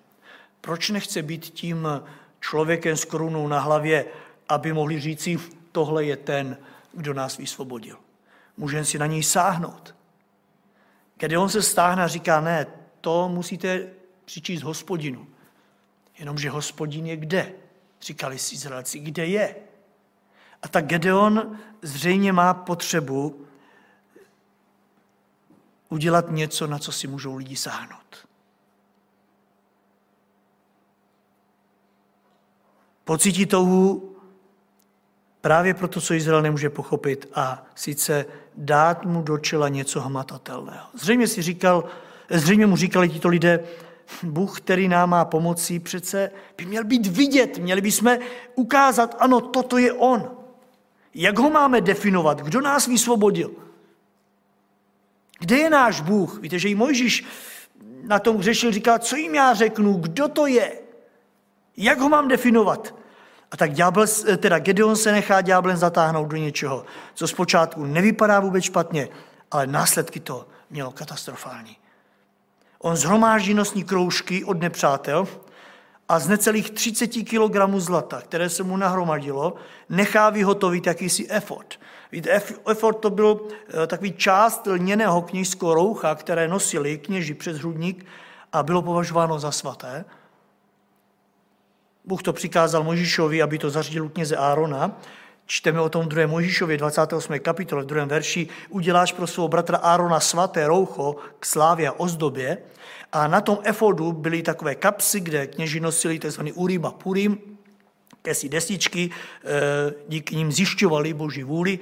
Proč 0.60 0.90
nechce 0.90 1.22
být 1.22 1.44
tím 1.44 1.88
člověkem 2.40 2.96
s 2.96 3.04
korunou 3.04 3.48
na 3.48 3.60
hlavě, 3.60 4.04
aby 4.48 4.72
mohli 4.72 5.00
říci, 5.00 5.38
tohle 5.72 6.04
je 6.04 6.16
ten, 6.16 6.56
kdo 6.92 7.14
nás 7.14 7.36
vysvobodil. 7.36 7.96
Můžeme 8.60 8.84
si 8.84 8.98
na 8.98 9.06
něj 9.06 9.22
sáhnout. 9.22 9.94
Když 11.16 11.38
on 11.38 11.48
se 11.48 11.62
stáhne 11.62 12.04
a 12.04 12.08
říká, 12.08 12.40
ne, 12.40 12.66
to 13.00 13.28
musíte 13.28 13.88
přičíst 14.24 14.62
hospodinu. 14.62 15.26
Jenomže 16.18 16.50
hospodin 16.50 17.06
je 17.06 17.16
kde? 17.16 17.52
Říkali 18.00 18.38
si 18.38 18.54
Izraelci, 18.54 18.98
kde 18.98 19.26
je? 19.26 19.56
A 20.62 20.68
tak 20.68 20.86
Gedeon 20.86 21.58
zřejmě 21.82 22.32
má 22.32 22.54
potřebu 22.54 23.46
udělat 25.88 26.30
něco, 26.30 26.66
na 26.66 26.78
co 26.78 26.92
si 26.92 27.06
můžou 27.06 27.36
lidi 27.36 27.56
sáhnout. 27.56 28.28
Pocítí 33.04 33.46
touhu 33.46 34.10
Právě 35.40 35.74
proto, 35.74 36.00
co 36.00 36.14
Izrael 36.14 36.42
nemůže 36.42 36.70
pochopit 36.70 37.28
a 37.34 37.66
sice 37.74 38.26
dát 38.56 39.04
mu 39.04 39.22
do 39.22 39.38
čela 39.38 39.68
něco 39.68 40.00
hmatatelného. 40.00 40.86
Zřejmě, 40.94 41.26
si 41.26 41.42
říkal, 41.42 41.84
zřejmě 42.30 42.66
mu 42.66 42.76
říkali 42.76 43.08
tito 43.08 43.28
lidé, 43.28 43.64
Bůh, 44.22 44.60
který 44.60 44.88
nám 44.88 45.10
má 45.10 45.24
pomoci, 45.24 45.78
přece 45.78 46.30
by 46.56 46.66
měl 46.66 46.84
být 46.84 47.06
vidět, 47.06 47.58
měli 47.58 47.80
bychom 47.80 48.18
ukázat, 48.54 49.16
ano, 49.18 49.40
toto 49.40 49.78
je 49.78 49.92
On. 49.92 50.30
Jak 51.14 51.38
ho 51.38 51.50
máme 51.50 51.80
definovat? 51.80 52.40
Kdo 52.42 52.60
nás 52.60 52.86
vysvobodil? 52.86 53.50
Kde 55.38 55.56
je 55.56 55.70
náš 55.70 56.00
Bůh? 56.00 56.40
Víte, 56.40 56.58
že 56.58 56.68
i 56.68 56.74
Mojžíš 56.74 57.24
na 58.02 58.18
tom 58.18 58.42
řešil, 58.42 58.72
říkal, 58.72 58.98
co 58.98 59.16
jim 59.16 59.34
já 59.34 59.54
řeknu, 59.54 59.92
kdo 59.92 60.28
to 60.28 60.46
je? 60.46 60.72
Jak 61.76 62.00
ho 62.00 62.08
mám 62.08 62.28
definovat? 62.28 62.94
A 63.50 63.56
tak 63.56 63.72
ďábel, 63.72 64.06
teda 64.36 64.58
Gedeon 64.58 64.96
se 64.96 65.12
nechá 65.12 65.40
ďáblem 65.40 65.76
zatáhnout 65.76 66.28
do 66.28 66.36
něčeho, 66.36 66.84
co 67.14 67.28
zpočátku 67.28 67.84
nevypadá 67.84 68.40
vůbec 68.40 68.64
špatně, 68.64 69.08
ale 69.50 69.66
následky 69.66 70.20
to 70.20 70.46
mělo 70.70 70.90
katastrofální. 70.90 71.76
On 72.78 72.96
zhromáždí 72.96 73.54
nosní 73.54 73.84
kroužky 73.84 74.44
od 74.44 74.60
nepřátel 74.60 75.28
a 76.08 76.18
z 76.18 76.28
necelých 76.28 76.70
30 76.70 77.06
kg 77.06 77.74
zlata, 77.76 78.20
které 78.20 78.48
se 78.48 78.62
mu 78.62 78.76
nahromadilo, 78.76 79.54
nechá 79.88 80.30
vyhotovit 80.30 80.86
jakýsi 80.86 81.26
efort. 81.30 81.74
Víte, 82.12 82.42
efort 82.70 82.94
to 82.94 83.10
byl 83.10 83.40
eh, 83.68 83.86
takový 83.86 84.12
část 84.12 84.66
lněného 84.66 85.22
kněžského 85.22 85.74
roucha, 85.74 86.14
které 86.14 86.48
nosili 86.48 86.98
kněži 86.98 87.34
přes 87.34 87.58
hrudník 87.58 88.06
a 88.52 88.62
bylo 88.62 88.82
považováno 88.82 89.38
za 89.38 89.50
svaté. 89.50 90.04
Bůh 92.10 92.22
to 92.22 92.32
přikázal 92.32 92.84
Možíšovi, 92.84 93.42
aby 93.42 93.58
to 93.58 93.70
zařídil 93.70 94.08
kněze 94.08 94.36
Árona. 94.36 94.98
Čteme 95.46 95.80
o 95.80 95.88
tom 95.88 96.04
v 96.04 96.08
2. 96.08 96.26
Možíšově 96.26 96.76
28. 96.76 97.38
kapitole, 97.38 97.82
v 97.82 97.86
2. 97.86 98.04
verši. 98.04 98.48
Uděláš 98.68 99.12
pro 99.12 99.26
svého 99.26 99.48
bratra 99.48 99.78
Árona 99.78 100.20
svaté 100.20 100.66
roucho 100.66 101.16
k 101.40 101.46
slávě 101.46 101.88
a 101.88 101.92
ozdobě. 101.92 102.58
A 103.12 103.26
na 103.26 103.40
tom 103.40 103.58
efodu 103.62 104.12
byly 104.12 104.42
takové 104.42 104.74
kapsy, 104.74 105.20
kde 105.20 105.46
kněži 105.46 105.80
nosili 105.80 106.18
tzv. 106.18 106.40
urim 106.54 106.86
a 106.86 106.90
purim, 106.90 107.38
kesí 108.22 108.48
desičky, 108.48 109.10
e, 109.10 109.94
díky 110.08 110.36
nim 110.36 110.52
zjišťovali 110.52 111.14
boží 111.14 111.42
vůli. 111.42 111.78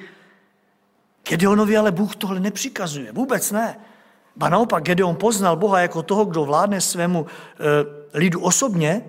Gedeonovi 1.28 1.76
ale 1.76 1.92
Bůh 1.92 2.16
tohle 2.16 2.40
nepřikazuje, 2.40 3.12
vůbec 3.12 3.50
ne. 3.50 3.80
Ba 4.36 4.48
naopak 4.48 4.84
Gedeon 4.84 5.16
poznal 5.16 5.56
Boha 5.56 5.80
jako 5.80 6.02
toho, 6.02 6.24
kdo 6.24 6.44
vládne 6.44 6.80
svému 6.80 7.26
e, 7.26 8.18
lidu 8.18 8.40
osobně, 8.40 9.04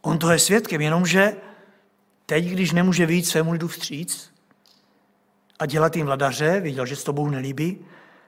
On 0.00 0.18
to 0.18 0.30
je 0.30 0.38
svědkem, 0.38 0.80
jenomže 0.80 1.36
teď, 2.26 2.44
když 2.44 2.72
nemůže 2.72 3.06
vyjít 3.06 3.26
svému 3.26 3.52
lidu 3.52 3.68
vstříc 3.68 4.32
a 5.58 5.66
dělat 5.66 5.96
jim 5.96 6.06
vladaře, 6.06 6.60
viděl, 6.60 6.86
že 6.86 6.96
se 6.96 7.04
to 7.04 7.12
Bohu 7.12 7.30
nelíbí, 7.30 7.86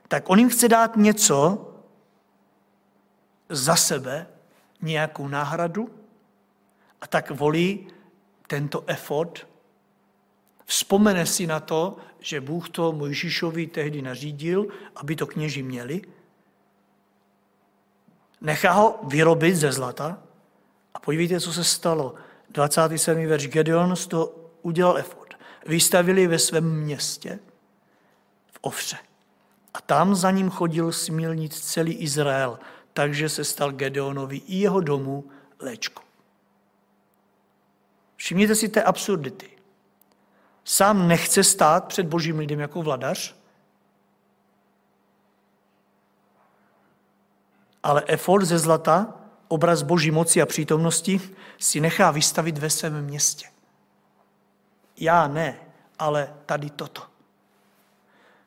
tak 0.09 0.31
on 0.31 0.39
jim 0.39 0.51
chce 0.51 0.69
dát 0.69 0.97
něco 0.97 1.69
za 3.49 3.77
sebe, 3.77 4.27
nějakou 4.83 5.29
náhradu 5.29 5.89
a 7.01 7.07
tak 7.07 7.31
volí 7.31 7.89
tento 8.47 8.85
efod. 8.87 9.47
Vzpomene 10.65 11.27
si 11.27 11.47
na 11.47 11.61
to, 11.61 11.97
že 12.21 12.41
Bůh 12.41 12.69
to 12.69 12.93
Mojžíšovi 12.93 13.67
tehdy 13.67 14.03
nařídil, 14.03 14.67
aby 14.97 15.17
to 15.17 15.27
kněži 15.27 15.63
měli. 15.63 16.03
Nechá 18.41 18.73
ho 18.73 19.01
vyrobit 19.03 19.57
ze 19.57 19.73
zlata 19.73 20.23
a 20.95 21.01
podívejte, 21.01 21.41
co 21.41 21.53
se 21.53 21.65
stalo. 21.65 22.15
27. 22.51 23.27
verš 23.27 23.49
Gedeon 23.49 23.97
z 23.97 24.07
toho 24.07 24.35
udělal 24.63 24.99
efod. 24.99 25.35
Vystavili 25.67 26.27
ve 26.27 26.39
svém 26.39 26.81
městě 26.81 27.39
v 28.53 28.59
Ovře. 28.61 28.97
A 29.75 29.81
tam 29.81 30.15
za 30.15 30.31
ním 30.31 30.51
chodil 30.51 30.93
smilnit 30.93 31.55
celý 31.55 31.93
Izrael, 31.93 32.59
takže 32.93 33.29
se 33.29 33.45
stal 33.45 33.73
Gedeonovi 33.73 34.37
i 34.37 34.57
jeho 34.57 34.81
domu 34.81 35.31
léčkou. 35.59 36.03
Všimněte 38.17 38.55
si 38.55 38.69
té 38.69 38.83
absurdity. 38.83 39.51
Sám 40.65 41.09
nechce 41.09 41.45
stát 41.45 41.85
před 41.85 42.07
božím 42.07 42.39
lidem 42.39 42.61
jako 42.61 42.83
vladař, 42.83 43.37
ale 47.83 48.03
efort 48.07 48.45
ze 48.45 48.59
zlata, 48.59 49.22
obraz 49.53 49.83
boží 49.83 50.11
moci 50.11 50.43
a 50.43 50.47
přítomnosti, 50.47 51.21
si 51.59 51.81
nechá 51.81 52.11
vystavit 52.11 52.59
ve 52.59 52.71
svém 52.71 53.05
městě. 53.05 53.47
Já 54.97 55.29
ne, 55.29 55.57
ale 55.99 56.35
tady 56.47 56.71
toto. 56.71 57.03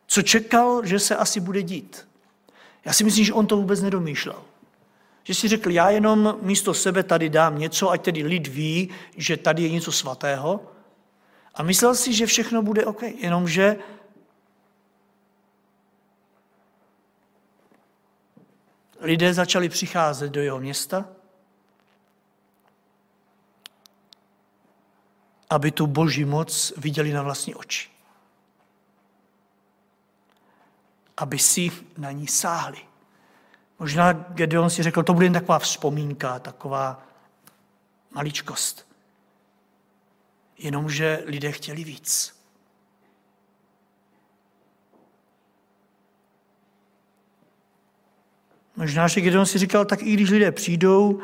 Co 0.08 0.22
čekal, 0.22 0.86
že 0.86 1.00
se 1.00 1.16
asi 1.16 1.40
bude 1.40 1.62
dít? 1.62 2.08
Já 2.86 2.94
si 2.94 3.04
myslím, 3.04 3.26
že 3.26 3.34
on 3.34 3.48
to 3.48 3.58
vůbec 3.58 3.82
nedomýšlel. 3.82 4.42
Že 5.24 5.34
si 5.34 5.48
řekl, 5.48 5.72
já 5.72 5.90
jenom 5.90 6.38
místo 6.42 6.74
sebe 6.74 7.04
tady 7.04 7.30
dám 7.30 7.60
něco, 7.60 7.90
ať 7.90 8.02
tedy 8.02 8.24
lid 8.24 8.48
ví, 8.48 8.90
že 9.18 9.38
tady 9.38 9.64
je 9.64 9.70
něco 9.70 9.92
svatého. 9.92 10.72
A 11.56 11.64
myslel 11.64 11.96
si, 11.96 12.14
že 12.14 12.26
všechno 12.26 12.62
bude 12.62 12.86
OK, 12.86 13.02
jenomže 13.02 13.76
lidé 19.06 19.34
začali 19.34 19.70
přicházet 19.70 20.30
do 20.30 20.42
jeho 20.42 20.60
města, 20.60 21.06
aby 25.50 25.72
tu 25.72 25.88
boží 25.88 26.26
moc 26.26 26.74
viděli 26.78 27.14
na 27.14 27.24
vlastní 27.24 27.56
oči. 27.56 27.90
Aby 31.18 31.40
si 31.40 31.72
na 31.98 32.12
ní 32.12 32.28
sáhli. 32.28 32.78
Možná 33.80 34.14
Gedeon 34.14 34.70
si 34.70 34.84
řekl, 34.84 35.04
to 35.04 35.14
bude 35.14 35.26
jen 35.26 35.34
taková 35.34 35.60
vzpomínka, 35.60 36.40
taková 36.40 37.04
maličkost. 38.12 38.88
Jenomže 40.58 41.24
lidé 41.26 41.52
chtěli 41.52 41.84
víc. 41.84 42.45
Možná, 48.76 49.08
že 49.08 49.22
Gedeon 49.22 49.46
si 49.46 49.58
říkal, 49.58 49.86
tak 49.86 50.02
i 50.02 50.14
když 50.14 50.30
lidé 50.30 50.52
přijdou, 50.52 51.22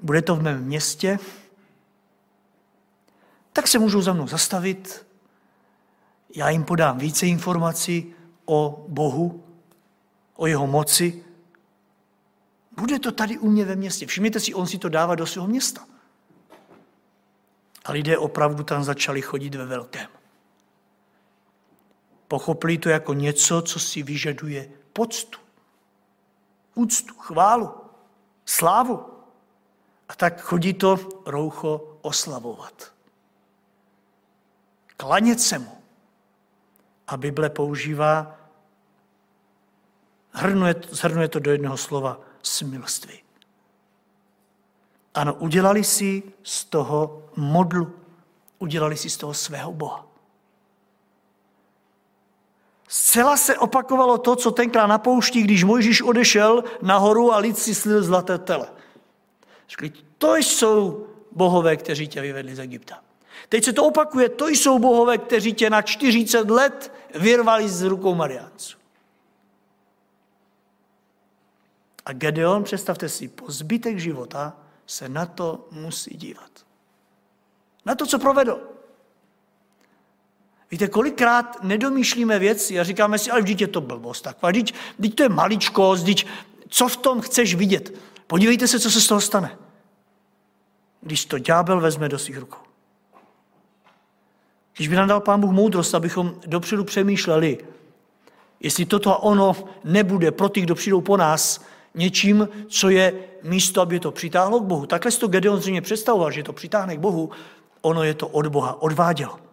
bude 0.00 0.22
to 0.22 0.36
v 0.36 0.42
mém 0.42 0.64
městě, 0.64 1.18
tak 3.52 3.68
se 3.68 3.78
můžou 3.78 4.02
za 4.02 4.12
mnou 4.12 4.26
zastavit, 4.26 5.06
já 6.36 6.50
jim 6.50 6.64
podám 6.64 6.98
více 6.98 7.26
informací 7.26 8.14
o 8.44 8.84
Bohu, 8.88 9.44
o 10.36 10.46
jeho 10.46 10.66
moci, 10.66 11.24
bude 12.76 12.98
to 12.98 13.12
tady 13.12 13.38
u 13.38 13.50
mě 13.50 13.64
ve 13.64 13.76
městě. 13.76 14.06
Všimněte 14.06 14.40
si, 14.40 14.54
on 14.54 14.66
si 14.66 14.78
to 14.78 14.88
dává 14.88 15.14
do 15.14 15.26
svého 15.26 15.48
města. 15.48 15.86
A 17.84 17.92
lidé 17.92 18.18
opravdu 18.18 18.62
tam 18.62 18.84
začali 18.84 19.22
chodit 19.22 19.54
ve 19.54 19.66
velkém. 19.66 20.08
Pochopili 22.28 22.78
to 22.78 22.88
jako 22.88 23.14
něco, 23.14 23.62
co 23.62 23.80
si 23.80 24.02
vyžaduje 24.02 24.70
poctu, 24.92 25.38
úctu, 26.78 27.14
chválu, 27.14 27.74
slávu. 28.44 29.06
A 30.08 30.14
tak 30.14 30.40
chodí 30.40 30.74
to 30.74 30.96
roucho 31.26 31.98
oslavovat. 32.02 32.92
Klanět 34.96 35.40
se 35.40 35.58
mu. 35.58 35.78
A 37.06 37.16
Bible 37.16 37.50
používá, 37.50 38.38
zhrnuje 40.90 41.28
to 41.28 41.38
do 41.38 41.50
jednoho 41.50 41.76
slova, 41.76 42.20
smilství. 42.42 43.22
Ano, 45.14 45.34
udělali 45.34 45.84
si 45.84 46.22
z 46.42 46.64
toho 46.64 47.30
modlu, 47.36 47.94
udělali 48.58 48.96
si 48.96 49.10
z 49.10 49.16
toho 49.16 49.34
svého 49.34 49.72
Boha. 49.72 50.07
Zcela 52.88 53.36
se 53.36 53.58
opakovalo 53.58 54.18
to, 54.18 54.36
co 54.36 54.50
tenkrát 54.50 54.86
na 54.86 54.98
poušti, 54.98 55.42
když 55.42 55.64
Mojžíš 55.64 56.02
odešel 56.02 56.64
nahoru 56.82 57.32
a 57.32 57.38
lid 57.38 57.58
si 57.58 57.74
slil 57.74 58.02
zlaté 58.02 58.38
tele. 58.38 58.68
Řekli, 59.68 59.92
to 60.18 60.36
jsou 60.36 61.06
bohové, 61.32 61.76
kteří 61.76 62.08
tě 62.08 62.20
vyvedli 62.20 62.54
z 62.54 62.58
Egypta. 62.58 63.02
Teď 63.48 63.64
se 63.64 63.72
to 63.72 63.84
opakuje, 63.84 64.28
to 64.28 64.48
jsou 64.48 64.78
bohové, 64.78 65.18
kteří 65.18 65.52
tě 65.52 65.70
na 65.70 65.82
40 65.82 66.50
let 66.50 66.92
vyrvali 67.14 67.68
z 67.68 67.82
rukou 67.82 68.14
Mariánců. 68.14 68.78
A 72.04 72.12
Gedeon, 72.12 72.64
představte 72.64 73.08
si, 73.08 73.28
po 73.28 73.50
zbytek 73.50 73.98
života 73.98 74.56
se 74.86 75.08
na 75.08 75.26
to 75.26 75.68
musí 75.70 76.16
dívat. 76.16 76.50
Na 77.84 77.94
to, 77.94 78.06
co 78.06 78.18
provedl. 78.18 78.77
Víte, 80.70 80.88
kolikrát 80.88 81.62
nedomýšlíme 81.62 82.38
věci 82.38 82.80
a 82.80 82.84
říkáme 82.84 83.18
si, 83.18 83.30
ale 83.30 83.42
vždyť 83.42 83.60
je 83.60 83.66
to 83.66 83.80
blbost 83.80 84.22
taková, 84.22 84.50
vždyť, 84.50 84.74
vždyť 84.98 85.14
to 85.14 85.22
je 85.22 85.28
maličkost, 85.28 86.02
vždyť 86.02 86.26
co 86.68 86.88
v 86.88 86.96
tom 86.96 87.20
chceš 87.20 87.54
vidět? 87.54 87.94
Podívejte 88.26 88.68
se, 88.68 88.80
co 88.80 88.90
se 88.90 89.00
z 89.00 89.06
toho 89.06 89.20
stane. 89.20 89.58
Když 91.00 91.24
to 91.24 91.38
ďábel 91.38 91.80
vezme 91.80 92.08
do 92.08 92.18
svých 92.18 92.38
rukou. 92.38 92.60
Když 94.76 94.88
by 94.88 94.96
nám 94.96 95.08
dal 95.08 95.20
Pán 95.20 95.40
Bůh 95.40 95.50
moudrost, 95.50 95.94
abychom 95.94 96.34
dopředu 96.46 96.84
přemýšleli, 96.84 97.58
jestli 98.60 98.84
toto 98.84 99.10
a 99.10 99.22
ono 99.22 99.56
nebude 99.84 100.30
pro 100.30 100.48
ty, 100.48 100.60
kdo 100.60 100.74
přijdou 100.74 101.00
po 101.00 101.16
nás, 101.16 101.64
něčím, 101.94 102.48
co 102.68 102.88
je 102.88 103.12
místo, 103.42 103.80
aby 103.80 104.00
to 104.00 104.10
přitáhlo 104.10 104.60
k 104.60 104.64
Bohu. 104.64 104.86
Takhle 104.86 105.10
si 105.10 105.20
to 105.20 105.28
Gedeon 105.28 105.60
zřejmě 105.60 105.82
představoval, 105.82 106.30
že 106.30 106.42
to 106.42 106.52
přitáhne 106.52 106.96
k 106.96 107.00
Bohu, 107.00 107.30
ono 107.80 108.02
je 108.02 108.14
to 108.14 108.28
od 108.28 108.46
Boha, 108.46 108.82
odváděl. 108.82 109.47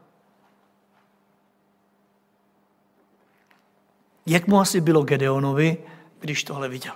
Jak 4.26 4.48
mu 4.48 4.60
asi 4.60 4.82
bylo 4.82 5.04
Gedeonovi, 5.04 5.78
když 6.20 6.44
tohle 6.44 6.70
viděl? 6.70 6.94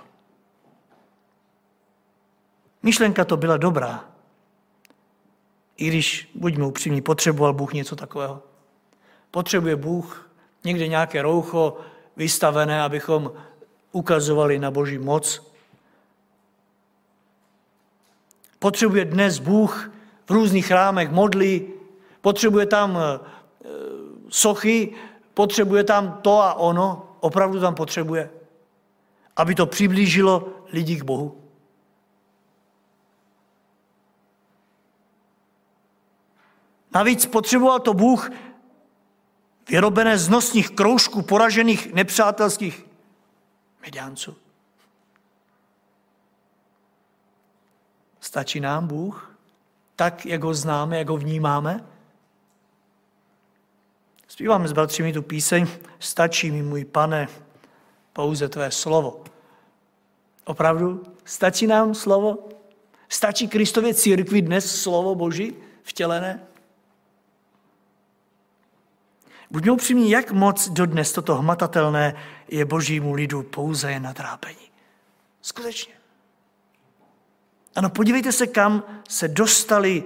Myšlenka 2.82 3.24
to 3.24 3.36
byla 3.36 3.56
dobrá, 3.56 4.04
i 5.76 5.88
když, 5.88 6.30
buďme 6.34 6.66
upřímní, 6.66 7.00
potřeboval 7.00 7.52
Bůh 7.52 7.72
něco 7.72 7.96
takového. 7.96 8.42
Potřebuje 9.30 9.76
Bůh 9.76 10.30
někde 10.64 10.88
nějaké 10.88 11.22
roucho 11.22 11.78
vystavené, 12.16 12.82
abychom 12.82 13.32
ukazovali 13.92 14.58
na 14.58 14.70
boží 14.70 14.98
moc. 14.98 15.52
Potřebuje 18.58 19.04
dnes 19.04 19.38
Bůh 19.38 19.90
v 20.26 20.30
různých 20.30 20.66
chrámech 20.66 21.10
modlí, 21.10 21.68
potřebuje 22.20 22.66
tam 22.66 22.98
eh, 22.98 23.20
sochy, 24.28 24.94
potřebuje 25.34 25.84
tam 25.84 26.18
to 26.22 26.42
a 26.42 26.54
ono, 26.54 27.09
opravdu 27.20 27.60
tam 27.60 27.74
potřebuje, 27.74 28.30
aby 29.36 29.54
to 29.54 29.66
přiblížilo 29.66 30.48
lidi 30.72 30.96
k 30.96 31.02
Bohu. 31.02 31.40
Navíc 36.94 37.26
potřeboval 37.26 37.80
to 37.80 37.94
Bůh 37.94 38.30
vyrobené 39.68 40.18
z 40.18 40.28
nosních 40.28 40.70
kroužků 40.70 41.22
poražených 41.22 41.94
nepřátelských 41.94 42.86
Mediánců. 43.82 44.36
Stačí 48.20 48.60
nám 48.60 48.86
Bůh, 48.86 49.36
tak, 49.96 50.26
jak 50.26 50.42
ho 50.42 50.54
známe, 50.54 50.98
jak 50.98 51.08
ho 51.08 51.16
vnímáme? 51.16 51.84
Zpíváme 54.30 54.68
s 54.68 54.72
bratřími 54.72 55.12
tu 55.12 55.22
píseň 55.22 55.66
Stačí 55.98 56.50
mi, 56.50 56.62
můj 56.62 56.84
pane, 56.84 57.28
pouze 58.12 58.48
tvé 58.48 58.70
slovo. 58.70 59.24
Opravdu? 60.44 61.02
Stačí 61.24 61.66
nám 61.66 61.94
slovo? 61.94 62.48
Stačí 63.08 63.48
Kristově 63.48 63.94
církvi 63.94 64.42
dnes 64.42 64.82
slovo 64.82 65.14
Boží 65.14 65.56
vtělené? 65.82 66.46
Buďme 69.50 69.72
upřímní, 69.72 70.10
jak 70.10 70.30
moc 70.30 70.68
dodnes 70.68 71.12
toto 71.12 71.36
hmatatelné 71.36 72.14
je 72.48 72.64
božímu 72.64 73.12
lidu 73.12 73.42
pouze 73.42 73.92
jen 73.92 74.02
na 74.02 74.14
trápení. 74.14 74.70
Skutečně. 75.42 75.94
Ano, 77.74 77.90
podívejte 77.90 78.32
se, 78.32 78.46
kam 78.46 78.82
se 79.08 79.28
dostali 79.28 80.04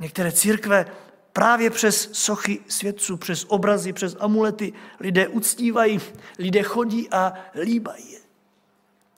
některé 0.00 0.32
církve 0.32 0.86
právě 1.32 1.70
přes 1.70 2.08
sochy 2.12 2.60
svědců, 2.68 3.16
přes 3.16 3.44
obrazy, 3.48 3.92
přes 3.92 4.16
amulety. 4.20 4.72
Lidé 5.00 5.28
uctívají, 5.28 6.00
lidé 6.38 6.62
chodí 6.62 7.08
a 7.10 7.32
líbají 7.62 8.12
je. 8.12 8.18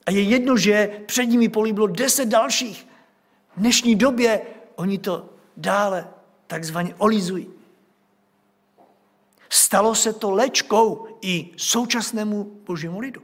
A 0.05 0.11
je 0.11 0.21
jedno, 0.21 0.57
že 0.57 1.01
před 1.05 1.25
nimi 1.25 1.49
políbilo 1.49 1.87
deset 1.87 2.25
dalších. 2.25 2.87
V 3.55 3.59
dnešní 3.59 3.95
době 3.95 4.41
oni 4.75 4.97
to 4.97 5.29
dále 5.57 6.07
takzvaně 6.47 6.95
olizují. 6.97 7.47
Stalo 9.49 9.95
se 9.95 10.13
to 10.13 10.31
lečkou 10.31 11.07
i 11.21 11.49
současnému 11.57 12.43
božímu 12.65 12.99
lidu. 12.99 13.21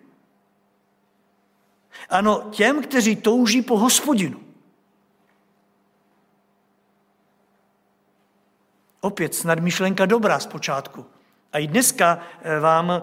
Ano, 2.10 2.50
těm, 2.52 2.82
kteří 2.82 3.16
touží 3.16 3.62
po 3.62 3.78
hospodinu. 3.78 4.49
Opět 9.02 9.36
snad 9.36 9.60
myšlenka 9.60 10.06
dobrá 10.06 10.40
zpočátku. 10.40 11.06
A 11.54 11.58
i 11.58 11.68
dneska 11.68 12.20
eh, 12.42 12.60
vám 12.60 12.92
eh, 12.92 13.00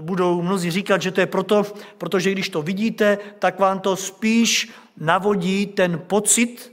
budou 0.00 0.42
mnozí 0.42 0.70
říkat, 0.70 1.02
že 1.02 1.10
to 1.10 1.20
je 1.20 1.26
proto, 1.26 1.62
protože 1.98 2.32
když 2.32 2.48
to 2.48 2.62
vidíte, 2.62 3.18
tak 3.38 3.58
vám 3.58 3.80
to 3.80 3.96
spíš 3.96 4.72
navodí 4.96 5.66
ten 5.66 5.98
pocit, 5.98 6.72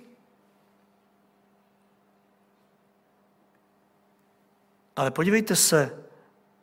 ale 4.95 5.11
podívejte 5.11 5.55
se, 5.55 6.03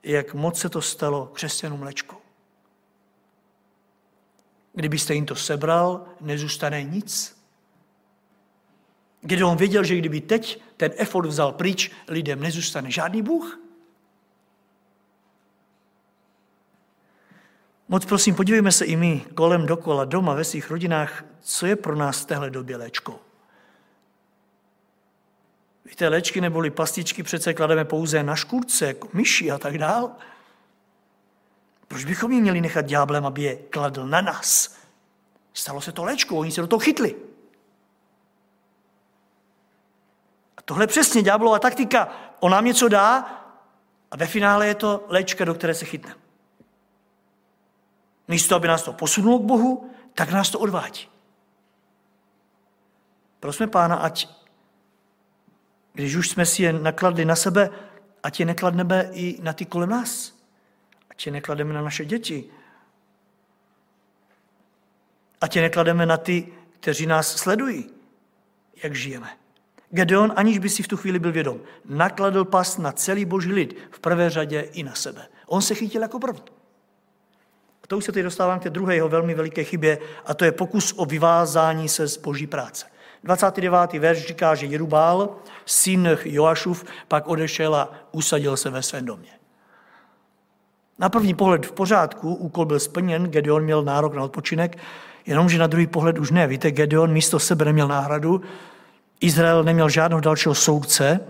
jak 0.03 0.35
moc 0.35 0.59
se 0.59 0.69
to 0.69 0.83
stalo 0.83 1.27
křesťanům 1.27 1.81
mlečkou. 1.81 2.17
Kdybyste 4.73 5.15
jim 5.15 5.27
to 5.27 5.35
sebral, 5.35 6.07
nezůstane 6.21 6.83
nic. 6.83 7.44
Když 9.25 9.43
on 9.43 9.57
věděl, 9.57 9.85
že 9.85 9.97
kdyby 9.97 10.21
teď 10.21 10.63
ten 10.77 10.93
efort 10.97 11.27
vzal 11.27 11.53
pryč, 11.53 11.91
lidem 12.09 12.41
nezůstane 12.41 12.91
žádný 12.91 13.23
Bůh. 13.23 13.59
Moc 17.89 18.05
prosím, 18.05 18.35
podívejme 18.35 18.73
se 18.73 18.85
i 18.85 18.97
my 18.97 19.25
kolem 19.35 19.67
dokola, 19.67 20.05
doma, 20.05 20.35
ve 20.35 20.45
svých 20.45 20.71
rodinách, 20.71 21.25
co 21.41 21.67
je 21.67 21.77
pro 21.77 21.97
nás 21.97 22.21
v 22.21 22.27
téhle 22.27 22.51
době 22.51 22.77
léčkou. 22.77 23.19
Víte, 25.85 26.09
léčky 26.09 26.41
neboli 26.41 26.71
pastičky 26.71 27.23
přece 27.23 27.55
klademe 27.55 27.85
pouze 27.85 28.23
na 28.23 28.37
škůrce, 28.37 28.87
jako 28.87 29.09
myši 29.13 29.51
a 29.51 29.59
tak 29.59 29.79
dál. 29.79 30.11
Proč 31.89 32.05
bychom 32.05 32.33
je 32.33 32.41
měli 32.41 32.61
nechat 32.61 32.87
ďáblem, 32.87 33.27
aby 33.27 33.43
je 33.43 33.57
kladl 33.57 34.07
na 34.07 34.21
nás? 34.21 34.77
Stalo 35.55 35.81
se 35.81 35.93
to 35.93 36.05
léčkou, 36.05 36.37
oni 36.37 36.53
se 36.53 36.61
do 36.61 36.67
toho 36.67 36.81
chytli. 36.81 37.34
Tohle 40.65 40.87
přesně 40.87 41.23
ďáblová 41.23 41.59
taktika. 41.59 42.09
On 42.41 42.53
nám 42.53 42.65
něco 42.65 42.89
dá 42.89 43.19
a 44.11 44.17
ve 44.17 44.27
finále 44.27 44.67
je 44.67 44.75
to 44.75 45.05
léčka, 45.09 45.45
do 45.45 45.55
které 45.55 45.75
se 45.75 45.85
chytneme. 45.85 46.21
Místo, 48.29 48.57
aby 48.57 48.69
nás 48.69 48.83
to 48.83 48.93
posunulo 48.93 49.39
k 49.39 49.43
Bohu, 49.43 49.91
tak 50.15 50.31
nás 50.31 50.51
to 50.51 50.59
odvádí. 50.59 51.09
Prosme 53.41 53.67
Pána, 53.67 53.97
ať, 53.97 54.29
když 55.93 56.15
už 56.15 56.29
jsme 56.29 56.47
si 56.47 56.63
je 56.63 56.73
nakladli 56.73 57.25
na 57.25 57.37
sebe, 57.37 57.71
ať 58.23 58.41
je 58.41 58.47
nekladneme 58.47 59.11
i 59.13 59.39
na 59.43 59.53
ty 59.53 59.67
kolem 59.67 59.91
nás. 59.91 60.33
Ať 61.11 61.27
je 61.27 61.33
neklademe 61.33 61.75
na 61.75 61.83
naše 61.83 62.05
děti. 62.05 62.51
Ať 65.41 65.57
je 65.57 65.63
neklademe 65.63 66.07
na 66.07 66.17
ty, 66.17 66.53
kteří 66.81 67.07
nás 67.07 67.37
sledují, 67.37 67.91
jak 68.83 68.95
žijeme. 68.95 69.44
Gedeon, 69.95 70.33
aniž 70.37 70.59
by 70.59 70.69
si 70.69 70.83
v 70.83 70.89
tu 70.89 70.97
chvíli 70.97 71.19
byl 71.19 71.33
vědom, 71.33 71.61
nakladl 71.89 72.45
pas 72.45 72.79
na 72.79 72.93
celý 72.93 73.25
boží 73.25 73.53
lid, 73.53 73.79
v 73.91 74.01
prvé 74.01 74.31
řadě 74.31 74.61
i 74.61 74.83
na 74.83 74.95
sebe. 74.95 75.27
On 75.47 75.63
se 75.63 75.75
chytil 75.75 76.03
jako 76.03 76.19
první. 76.19 76.43
A 77.83 77.87
to 77.87 77.97
už 77.97 78.05
se 78.05 78.13
teď 78.13 78.25
dostávám 78.25 78.61
k 78.61 78.63
té 78.63 78.71
druhé 78.71 78.95
jeho 78.95 79.09
velmi 79.09 79.35
veliké 79.35 79.65
chybě, 79.65 79.99
a 80.27 80.35
to 80.35 80.45
je 80.45 80.53
pokus 80.53 80.95
o 80.97 81.05
vyvázání 81.05 81.89
se 81.89 82.09
z 82.09 82.17
boží 82.17 82.47
práce. 82.47 82.87
29. 83.25 83.93
verš 83.93 84.27
říká, 84.27 84.55
že 84.55 84.67
Jerubál, 84.67 85.37
syn 85.67 86.19
Joašův, 86.25 86.85
pak 87.09 87.29
odešel 87.29 87.75
a 87.75 87.95
usadil 88.13 88.57
se 88.57 88.71
ve 88.71 88.83
svém 88.83 89.05
domě. 89.05 89.31
Na 90.99 91.09
první 91.09 91.35
pohled 91.35 91.67
v 91.67 91.73
pořádku, 91.73 92.35
úkol 92.35 92.65
byl 92.65 92.81
splněn, 92.81 93.31
Gedeon 93.31 93.63
měl 93.63 93.83
nárok 93.83 94.15
na 94.15 94.23
odpočinek, 94.23 94.79
jenomže 95.27 95.59
na 95.59 95.67
druhý 95.67 95.87
pohled 95.87 96.19
už 96.19 96.31
ne. 96.31 96.47
Víte, 96.47 96.71
Gedeon 96.71 97.13
místo 97.13 97.39
sebe 97.39 97.65
neměl 97.65 97.89
náhradu, 97.89 98.41
Izrael 99.25 99.65
neměl 99.65 99.89
žádného 99.89 100.21
dalšího 100.21 100.55
soudce. 100.55 101.21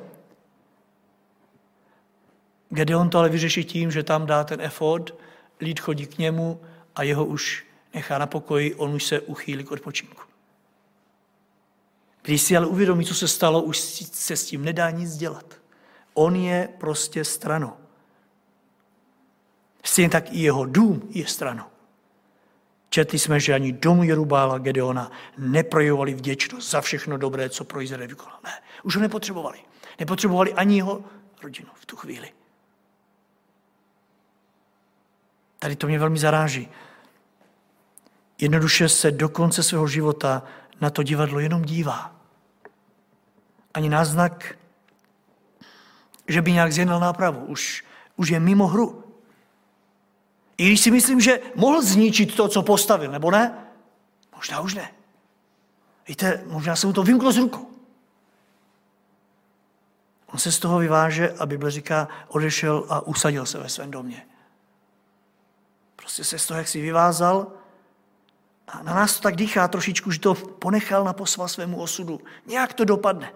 Gedeon 2.69 3.11
to 3.11 3.19
ale 3.19 3.29
vyřeší 3.29 3.65
tím, 3.65 3.91
že 3.91 4.03
tam 4.03 4.27
dá 4.27 4.45
ten 4.45 4.61
efod, 4.61 5.19
lid 5.61 5.81
chodí 5.81 6.07
k 6.07 6.19
němu 6.19 6.61
a 6.95 7.03
jeho 7.03 7.25
už 7.25 7.67
nechá 7.95 8.19
na 8.19 8.27
pokoji, 8.27 8.75
on 8.75 8.95
už 8.95 9.05
se 9.05 9.21
uchýlí 9.21 9.65
k 9.65 9.71
odpočinku. 9.71 10.23
Když 12.23 12.43
si 12.43 12.57
ale 12.57 12.67
uvědomí, 12.67 13.05
co 13.05 13.15
se 13.15 13.29
stalo, 13.29 13.63
už 13.63 13.79
se 14.13 14.37
s 14.37 14.47
tím 14.47 14.65
nedá 14.65 14.91
nic 14.91 15.17
dělat. 15.17 15.55
On 16.15 16.37
je 16.37 16.69
prostě 16.79 17.25
stranou. 17.25 17.73
Stejně 19.85 20.11
tak 20.11 20.33
i 20.33 20.39
jeho 20.39 20.65
dům 20.65 21.09
je 21.11 21.27
stranou. 21.27 21.74
Četli 22.95 23.19
jsme, 23.19 23.41
že 23.41 23.55
ani 23.55 23.73
domu 23.73 24.03
Jerubála 24.03 24.59
Gedeona 24.59 25.11
neprojevovali 25.39 26.15
vděčnost 26.15 26.71
za 26.71 26.81
všechno 26.81 27.19
dobré, 27.19 27.51
co 27.51 27.65
pro 27.65 27.83
Izrael 27.83 28.09
vykonal. 28.09 28.39
Ne, 28.45 28.63
už 28.83 28.97
ho 28.97 29.03
nepotřebovali. 29.03 29.59
Nepotřebovali 30.01 30.55
ani 30.55 30.77
jeho 30.77 31.05
rodinu 31.43 31.69
v 31.75 31.87
tu 31.87 31.97
chvíli. 31.97 32.33
Tady 35.59 35.77
to 35.77 35.87
mě 35.87 35.99
velmi 35.99 36.19
zaráží. 36.19 36.69
Jednoduše 38.41 38.89
se 38.89 39.11
do 39.11 39.29
konce 39.29 39.63
svého 39.63 39.89
života 39.89 40.43
na 40.81 40.91
to 40.91 41.03
divadlo 41.03 41.41
jenom 41.41 41.63
dívá. 41.63 42.15
Ani 43.75 43.89
náznak, 43.89 44.59
že 46.29 46.43
by 46.43 46.53
nějak 46.53 46.73
zjednal 46.73 47.01
nápravu. 47.01 47.45
Už, 47.45 47.85
už 48.17 48.29
je 48.29 48.41
mimo 48.41 48.67
hru. 48.67 49.04
I 50.59 50.67
když 50.67 50.81
si 50.81 50.91
myslím, 50.91 51.21
že 51.21 51.41
mohl 51.55 51.83
zničit 51.83 52.37
to, 52.37 52.49
co 52.49 52.63
postavil, 52.63 53.11
nebo 53.11 53.31
ne? 53.31 53.59
Možná 54.37 54.61
už 54.61 54.75
ne. 54.75 54.93
Víte, 56.09 56.45
možná 56.47 56.77
se 56.77 56.87
mu 56.87 56.93
to 56.93 57.03
vymklo 57.03 57.33
z 57.33 57.37
rukou. 57.37 57.71
On 60.27 60.39
se 60.39 60.53
z 60.53 60.59
toho 60.59 60.79
vyváže 60.79 61.35
a 61.39 61.47
Bible 61.47 61.71
říká, 61.71 62.09
odešel 62.29 62.87
a 62.89 63.01
usadil 63.01 63.47
se 63.47 63.59
ve 63.59 63.69
svém 63.69 63.91
domě. 63.91 64.27
Prostě 65.97 66.25
se 66.25 66.39
z 66.39 66.47
toho, 66.47 66.59
jak 66.59 66.69
si 66.69 66.81
vyvázal, 66.81 67.53
a 68.69 68.83
na 68.83 68.95
nás 68.95 69.17
to 69.17 69.23
tak 69.23 69.37
dýchá 69.37 69.69
trošičku, 69.69 70.11
že 70.11 70.21
to 70.21 70.35
ponechal 70.35 71.05
na 71.05 71.13
posva 71.13 71.49
svému 71.49 71.81
osudu. 71.81 72.21
Nějak 72.47 72.73
to 72.75 72.85
dopadne. 72.85 73.33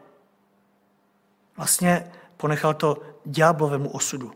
Vlastně 1.56 2.12
ponechal 2.36 2.74
to 2.74 3.02
ďáblovému 3.24 3.90
osudu. 3.90 4.32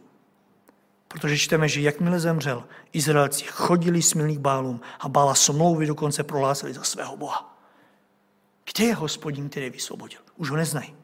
Protože 1.12 1.38
čteme, 1.38 1.68
že 1.68 1.80
jakmile 1.80 2.20
zemřel, 2.20 2.64
Izraelci 2.92 3.44
chodili 3.44 4.02
smilných 4.02 4.38
bálům 4.38 4.80
a 5.00 5.08
bála 5.08 5.34
smlouvy 5.34 5.86
dokonce 5.86 6.24
prohlásili 6.24 6.74
za 6.74 6.82
svého 6.82 7.16
Boha. 7.16 7.58
Kde 8.72 8.84
je 8.84 8.94
hospodin, 8.94 9.48
který 9.48 9.66
je 9.66 9.70
vysvobodil? 9.70 10.20
Už 10.36 10.50
ho 10.50 10.56
neznají. 10.56 10.96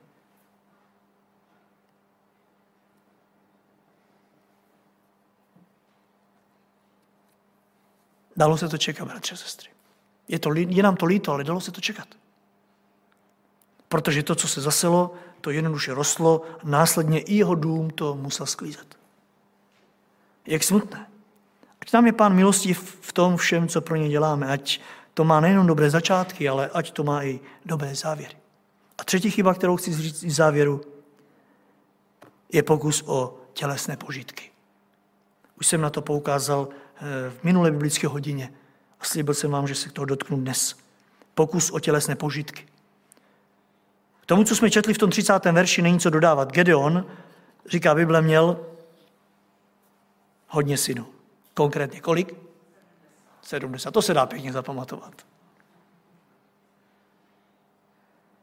Dalo 8.36 8.56
se 8.56 8.68
to 8.68 8.78
čekat, 8.78 9.04
bratře 9.04 9.36
sestry. 9.36 9.70
Je, 10.28 10.38
to, 10.38 10.54
je 10.54 10.82
nám 10.82 10.96
to 10.96 11.06
líto, 11.06 11.32
ale 11.32 11.44
dalo 11.44 11.60
se 11.60 11.72
to 11.72 11.80
čekat. 11.80 12.08
Protože 13.88 14.22
to, 14.22 14.34
co 14.34 14.48
se 14.48 14.60
zaselo, 14.60 15.14
to 15.40 15.50
jednoduše 15.50 15.94
rostlo, 15.94 16.42
následně 16.64 17.20
i 17.20 17.34
jeho 17.34 17.54
dům 17.54 17.90
to 17.90 18.14
musel 18.14 18.46
sklízet. 18.46 18.97
Jak 20.48 20.64
smutné. 20.64 21.06
Ať 21.80 21.92
nám 21.92 22.06
je 22.06 22.12
pán 22.12 22.34
milostí 22.34 22.74
v 22.74 23.12
tom 23.12 23.36
všem, 23.36 23.68
co 23.68 23.80
pro 23.80 23.96
ně 23.96 24.08
děláme. 24.08 24.46
Ať 24.48 24.80
to 25.14 25.24
má 25.24 25.40
nejenom 25.40 25.66
dobré 25.66 25.90
začátky, 25.90 26.48
ale 26.48 26.70
ať 26.72 26.90
to 26.90 27.04
má 27.04 27.24
i 27.24 27.40
dobré 27.66 27.94
závěry. 27.94 28.36
A 28.98 29.04
třetí 29.04 29.30
chyba, 29.30 29.54
kterou 29.54 29.76
chci 29.76 29.94
říct 29.94 30.22
v 30.22 30.30
závěru, 30.30 30.80
je 32.52 32.62
pokus 32.62 33.02
o 33.06 33.38
tělesné 33.52 33.96
požitky. 33.96 34.50
Už 35.60 35.66
jsem 35.66 35.80
na 35.80 35.90
to 35.90 36.02
poukázal 36.02 36.68
eh, 36.70 37.00
v 37.30 37.44
minulé 37.44 37.70
biblické 37.70 38.06
hodině 38.08 38.52
a 39.00 39.04
slíbil 39.04 39.34
jsem 39.34 39.50
vám, 39.50 39.68
že 39.68 39.74
se 39.74 39.90
toho 39.90 40.04
dotknu 40.04 40.36
dnes. 40.36 40.76
Pokus 41.34 41.70
o 41.70 41.80
tělesné 41.80 42.16
požitky. 42.16 42.66
K 44.20 44.26
tomu, 44.26 44.44
co 44.44 44.56
jsme 44.56 44.70
četli 44.70 44.94
v 44.94 44.98
tom 44.98 45.10
30. 45.10 45.44
verši, 45.44 45.82
není 45.82 46.00
co 46.00 46.10
dodávat. 46.10 46.52
Gedeon 46.52 47.06
říká 47.66 47.94
Bible, 47.94 48.22
měl 48.22 48.60
hodně 50.48 50.76
synů. 50.76 51.06
Konkrétně 51.54 52.00
kolik? 52.00 52.34
70. 53.42 53.90
To 53.90 54.02
se 54.02 54.14
dá 54.14 54.26
pěkně 54.26 54.52
zapamatovat. 54.52 55.26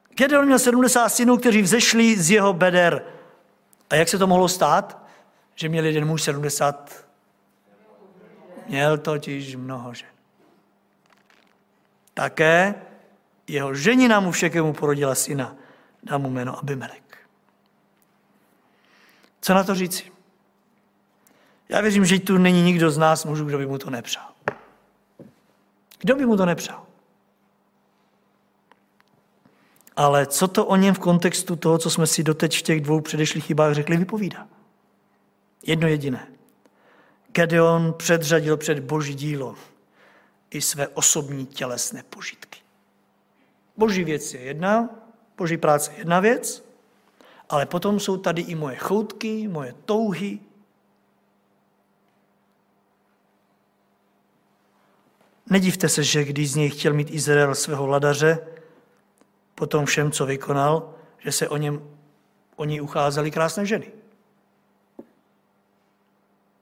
Gedeon 0.10 0.46
měl 0.46 0.60
70 0.60 1.10
synů, 1.10 1.38
kteří 1.38 1.62
vzešli 1.62 2.18
z 2.18 2.32
jeho 2.32 2.54
beder. 2.54 3.06
A 3.90 3.96
jak 3.96 4.10
se 4.10 4.18
to 4.18 4.28
mohlo 4.28 4.48
stát? 4.48 5.06
Že 5.56 5.70
měl 5.70 5.86
jeden 5.86 6.06
muž 6.06 6.22
70? 6.24 7.08
Měl 8.68 8.98
totiž 8.98 9.56
mnoho 9.56 9.94
žen. 9.94 10.10
Také 12.14 12.76
jeho 13.48 13.76
ženina 13.76 14.20
mu 14.20 14.32
všekému 14.32 14.74
porodila 14.74 15.16
syna. 15.16 15.56
Dá 16.04 16.18
mu 16.18 16.30
jméno 16.30 16.60
Abimelek. 16.60 17.18
Co 19.42 19.54
na 19.54 19.64
to 19.64 19.76
říci? 19.76 20.15
Já 21.70 21.82
věřím, 21.82 22.06
že 22.06 22.20
tu 22.20 22.38
není 22.38 22.62
nikdo 22.62 22.92
z 22.92 22.98
nás 22.98 23.26
mužů, 23.26 23.46
kdo 23.46 23.58
by 23.58 23.66
mu 23.66 23.78
to 23.78 23.90
nepřál. 23.90 24.28
Kdo 26.00 26.16
by 26.16 26.26
mu 26.26 26.38
to 26.38 26.46
nepřál? 26.46 26.86
Ale 29.96 30.26
co 30.26 30.48
to 30.48 30.66
o 30.66 30.76
něm 30.76 30.96
v 30.96 31.00
kontextu 31.00 31.56
toho, 31.56 31.78
co 31.78 31.90
jsme 31.90 32.08
si 32.08 32.24
doteď 32.24 32.58
v 32.58 32.62
těch 32.62 32.82
dvou 32.82 33.02
předešlých 33.02 33.46
chybách 33.46 33.74
řekli, 33.74 33.98
vypovídá? 33.98 34.48
Jedno 35.66 35.88
jediné. 35.88 36.28
Gedeon 37.32 37.94
předřadil 37.94 38.58
před 38.58 38.80
boží 38.80 39.14
dílo 39.14 39.56
i 40.52 40.62
své 40.62 40.88
osobní 40.88 41.46
tělesné 41.46 42.04
požitky. 42.10 42.60
Boží 43.78 44.04
věc 44.04 44.34
je 44.34 44.42
jedna, 44.42 44.90
boží 45.38 45.58
práce 45.58 45.92
je 45.92 45.98
jedna 45.98 46.20
věc, 46.20 46.66
ale 47.50 47.66
potom 47.66 48.00
jsou 48.00 48.18
tady 48.18 48.42
i 48.42 48.56
moje 48.56 48.76
choutky, 48.76 49.48
moje 49.48 49.76
touhy. 49.86 50.40
Nedivte 55.50 55.90
se, 55.90 56.04
že 56.04 56.24
když 56.24 56.52
z 56.52 56.56
něj 56.56 56.70
chtěl 56.70 56.94
mít 56.94 57.12
Izrael 57.12 57.56
svého 57.56 57.86
vladaře, 57.86 58.48
po 59.56 59.68
tom 59.68 59.86
všem, 59.86 60.12
co 60.12 60.26
vykonal, 60.26 60.94
že 61.18 61.32
se 61.32 61.50
o 61.50 61.58
něm 61.58 61.96
o 62.56 62.66
něj 62.66 62.82
ucházely 62.82 63.32
krásné 63.32 63.66
ženy. 63.66 63.92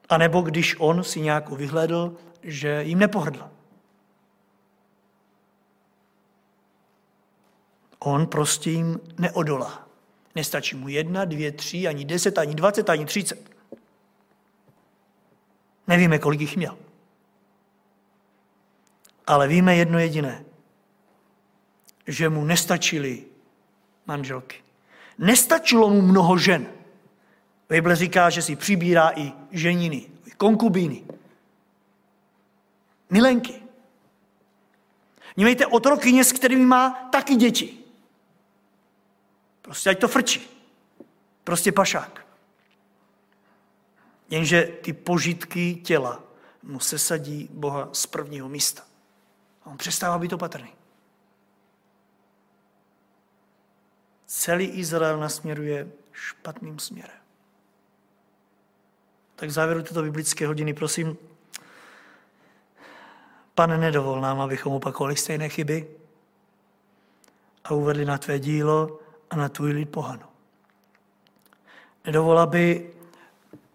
A 0.09 0.17
nebo 0.17 0.41
když 0.41 0.75
on 0.79 1.03
si 1.03 1.21
nějakou 1.21 1.55
vyhledl, 1.55 2.17
že 2.43 2.84
jim 2.84 2.99
nepohrdl. 2.99 3.49
On 7.99 8.27
prostě 8.27 8.69
jim 8.69 8.99
neodolá. 9.17 9.88
Nestačí 10.36 10.75
mu 10.75 10.88
jedna, 10.88 11.25
dvě, 11.25 11.51
tři, 11.51 11.88
ani 11.88 12.05
deset, 12.05 12.38
ani 12.38 12.55
dvacet, 12.55 12.89
ani 12.89 13.05
třicet. 13.05 13.51
Nevíme, 15.88 16.19
kolik 16.19 16.41
jich 16.41 16.57
měl. 16.57 16.77
Ale 19.28 19.47
víme 19.47 19.76
jedno 19.76 19.99
jediné 19.99 20.45
že 22.07 22.30
mu 22.30 22.45
nestačily 22.45 23.24
manželky. 24.05 24.63
Nestačilo 25.17 25.89
mu 25.89 26.01
mnoho 26.01 26.38
žen. 26.38 26.67
Bible 27.69 27.95
říká, 27.95 28.30
že 28.30 28.41
si 28.41 28.55
přibírá 28.55 29.11
i 29.15 29.32
ženiny, 29.51 30.09
i 30.26 30.32
konkubíny. 30.32 31.03
Milenky. 33.09 33.63
Mějte 35.36 35.65
otrokyně, 35.65 36.24
s 36.24 36.32
kterými 36.32 36.65
má 36.65 37.09
taky 37.11 37.36
děti. 37.36 37.78
Prostě 39.61 39.89
ať 39.89 39.99
to 39.99 40.07
frčí. 40.07 40.49
Prostě 41.43 41.71
pašák. 41.71 42.26
Jenže 44.30 44.63
ty 44.82 44.93
požitky 44.93 45.76
těla 45.76 46.24
mu 46.63 46.80
sesadí 46.80 47.49
Boha 47.51 47.89
z 47.91 48.05
prvního 48.05 48.49
místa. 48.49 48.84
A 49.66 49.70
on 49.70 49.78
přestává 49.78 50.18
být 50.18 50.34
opatrný. 50.34 50.74
celý 54.34 54.66
Izrael 54.66 55.20
nasměruje 55.20 55.88
špatným 56.11 56.80
směrem. 56.80 57.18
Tak 59.36 59.49
v 59.49 59.51
závěru 59.51 59.84
této 59.84 60.01
biblické 60.01 60.47
hodiny, 60.47 60.74
prosím, 60.74 61.18
pane, 63.55 63.78
nedovol 63.78 64.22
nám, 64.22 64.41
abychom 64.41 64.74
opakovali 64.74 65.16
stejné 65.16 65.49
chyby 65.49 65.88
a 67.64 67.74
uvedli 67.74 68.05
na 68.05 68.18
tvé 68.18 68.39
dílo 68.39 68.99
a 69.30 69.36
na 69.36 69.49
tvůj 69.49 69.72
lid 69.72 69.89
pohanu. 69.89 70.24
Nedovol, 72.05 72.39
aby 72.39 72.91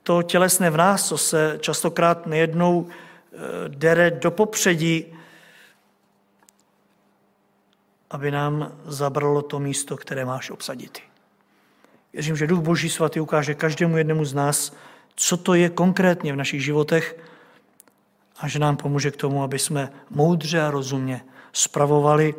to 0.03 0.23
tělesné 0.23 0.71
v 0.71 0.77
nás, 0.77 1.09
co 1.09 1.19
se 1.19 1.59
častokrát 1.61 2.27
nejednou 2.27 2.89
eh, 2.89 3.39
dere 3.69 4.11
do 4.11 4.31
popředí, 4.31 5.18
aby 8.11 8.31
nám 8.31 8.73
zabralo 8.85 9.43
to 9.43 9.59
místo, 9.59 9.97
které 9.97 10.25
máš 10.25 10.51
obsadit. 10.51 10.99
Věřím, 12.13 12.37
že 12.37 12.47
Duch 12.47 12.61
Boží 12.61 12.91
svatý 12.91 13.21
ukáže 13.21 13.55
každému 13.55 13.97
jednému 13.97 14.25
z 14.25 14.35
nás, 14.35 14.73
co 15.15 15.37
to 15.37 15.55
je 15.55 15.69
konkrétně 15.71 16.33
v 16.33 16.37
našich 16.37 16.65
životech 16.65 17.17
a 18.39 18.49
že 18.49 18.59
nám 18.59 18.77
pomůže 18.77 19.11
k 19.11 19.17
tomu, 19.17 19.43
aby 19.43 19.59
jsme 19.59 19.93
moudře 20.11 20.61
a 20.61 20.71
rozumně 20.71 21.25
spravovali 21.53 22.35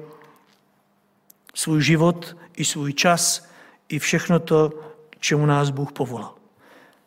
svůj 1.55 1.83
život 1.83 2.37
i 2.55 2.65
svůj 2.65 2.93
čas, 2.93 3.49
i 3.89 3.99
všechno 3.99 4.39
to, 4.39 4.71
čemu 5.19 5.45
nás 5.45 5.69
Bůh 5.69 5.91
povolal. 5.91 6.33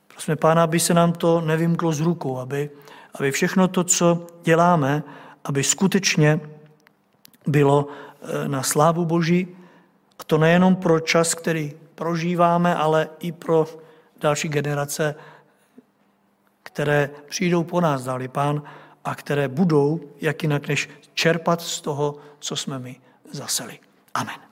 Prosíme 0.08 0.36
Pána, 0.36 0.62
aby 0.62 0.80
se 0.80 0.94
nám 0.94 1.12
to 1.12 1.40
nevymklo 1.40 1.92
z 1.92 2.00
rukou, 2.00 2.38
aby, 2.38 2.70
aby 3.14 3.30
všechno 3.30 3.68
to, 3.68 3.84
co 3.84 4.26
děláme, 4.42 5.02
aby 5.44 5.64
skutečně 5.64 6.40
bylo 7.46 7.88
na 8.46 8.62
slávu 8.62 9.04
Boží. 9.04 9.56
A 10.18 10.24
to 10.24 10.38
nejenom 10.38 10.76
pro 10.76 11.00
čas, 11.00 11.34
který 11.34 11.72
prožíváme, 11.94 12.76
ale 12.76 13.08
i 13.18 13.32
pro 13.32 13.66
další 14.20 14.48
generace, 14.48 15.14
které 16.62 17.10
přijdou 17.28 17.64
po 17.64 17.80
nás, 17.80 18.04
dáli 18.04 18.28
pán, 18.28 18.62
a 19.04 19.14
které 19.14 19.48
budou, 19.48 20.00
jak 20.20 20.42
jinak 20.42 20.68
než 20.68 20.88
čerpat 21.14 21.60
z 21.60 21.80
toho, 21.80 22.16
co 22.38 22.56
jsme 22.56 22.78
my 22.78 23.00
zaseli. 23.32 23.78
Amen. 24.14 24.51